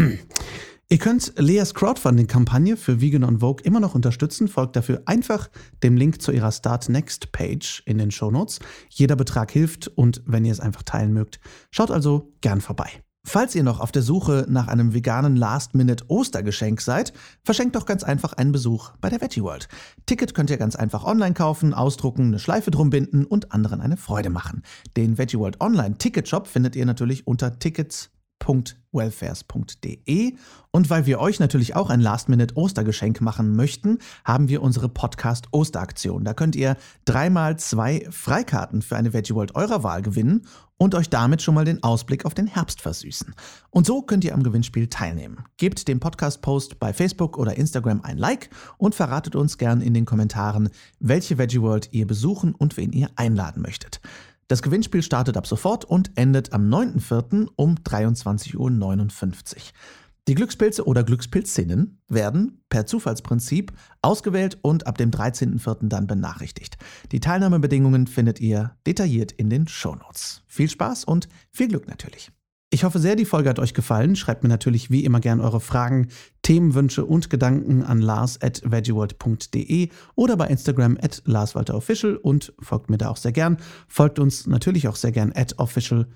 [0.93, 4.49] Ihr könnt Leas Crowdfunding-Kampagne für Vegan on Vogue immer noch unterstützen.
[4.49, 5.49] Folgt dafür einfach
[5.85, 8.59] dem Link zu ihrer Start Next Page in den Shownotes.
[8.89, 11.39] Jeder Betrag hilft und wenn ihr es einfach teilen mögt,
[11.71, 12.91] schaut also gern vorbei.
[13.23, 17.13] Falls ihr noch auf der Suche nach einem veganen Last-Minute-Ostergeschenk seid,
[17.45, 19.69] verschenkt doch ganz einfach einen Besuch bei der Veggie World.
[20.07, 23.97] Ticket könnt ihr ganz einfach online kaufen, ausdrucken, eine Schleife drum binden und anderen eine
[23.97, 24.65] Freude machen.
[24.97, 28.11] Den Veggie World Online Ticket Shop findet ihr natürlich unter Tickets
[28.41, 30.35] www.welfares.de.
[30.73, 36.25] Und weil wir euch natürlich auch ein Last-Minute-Ostergeschenk machen möchten, haben wir unsere Podcast-Osteraktion.
[36.25, 41.11] Da könnt ihr dreimal zwei Freikarten für eine Veggie World eurer Wahl gewinnen und euch
[41.11, 43.35] damit schon mal den Ausblick auf den Herbst versüßen.
[43.71, 45.45] Und so könnt ihr am Gewinnspiel teilnehmen.
[45.57, 50.07] Gebt dem Podcast-Post bei Facebook oder Instagram ein Like und verratet uns gern in den
[50.07, 54.01] Kommentaren, welche Veggie World ihr besuchen und wen ihr einladen möchtet.
[54.51, 57.51] Das Gewinnspiel startet ab sofort und endet am 9.4.
[57.55, 59.63] um 23.59 Uhr.
[60.27, 63.73] Die Glückspilze oder Glückspilzinnen werden per Zufallsprinzip
[64.03, 65.87] ausgewählt und ab dem 13.04.
[65.87, 66.79] dann benachrichtigt.
[67.13, 70.43] Die Teilnahmebedingungen findet ihr detailliert in den Shownotes.
[70.49, 72.33] Viel Spaß und viel Glück natürlich.
[72.73, 74.15] Ich hoffe sehr, die Folge hat euch gefallen.
[74.15, 76.07] Schreibt mir natürlich wie immer gern eure Fragen,
[76.43, 82.99] Themenwünsche und Gedanken an lars at veggieworld.de oder bei Instagram at larswalterofficial und folgt mir
[82.99, 83.57] da auch sehr gern.
[83.89, 86.07] Folgt uns natürlich auch sehr gern at official.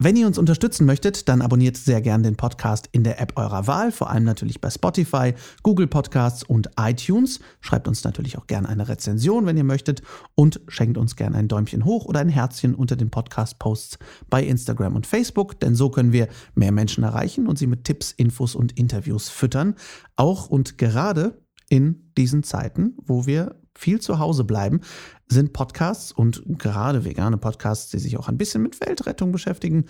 [0.00, 3.66] Wenn ihr uns unterstützen möchtet, dann abonniert sehr gern den Podcast in der App eurer
[3.66, 5.34] Wahl, vor allem natürlich bei Spotify,
[5.64, 7.40] Google Podcasts und iTunes.
[7.60, 10.02] Schreibt uns natürlich auch gerne eine Rezension, wenn ihr möchtet
[10.36, 13.98] und schenkt uns gerne ein Däumchen hoch oder ein Herzchen unter den Podcast-Posts
[14.30, 18.12] bei Instagram und Facebook, denn so können wir mehr Menschen erreichen und sie mit Tipps,
[18.12, 19.74] Infos und Interviews füttern.
[20.14, 24.80] Auch und gerade in diesen Zeiten, wo wir viel zu Hause bleiben,
[25.28, 29.84] sind Podcasts und gerade vegane Podcasts, die sich auch ein bisschen mit Weltrettung beschäftigen,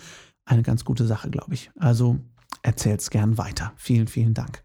[0.45, 1.71] eine ganz gute Sache, glaube ich.
[1.79, 2.19] Also
[2.61, 3.73] erzählt's gern weiter.
[3.77, 4.63] Vielen, vielen Dank.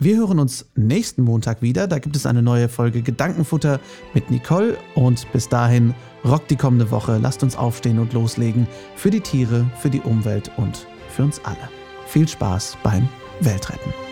[0.00, 1.88] Wir hören uns nächsten Montag wieder.
[1.88, 3.80] Da gibt es eine neue Folge Gedankenfutter
[4.14, 4.76] mit Nicole.
[4.94, 5.92] Und bis dahin
[6.24, 7.18] rockt die kommende Woche.
[7.18, 8.68] Lasst uns aufstehen und loslegen.
[8.94, 11.68] Für die Tiere, für die Umwelt und für uns alle.
[12.06, 13.08] Viel Spaß beim
[13.40, 14.07] Weltretten.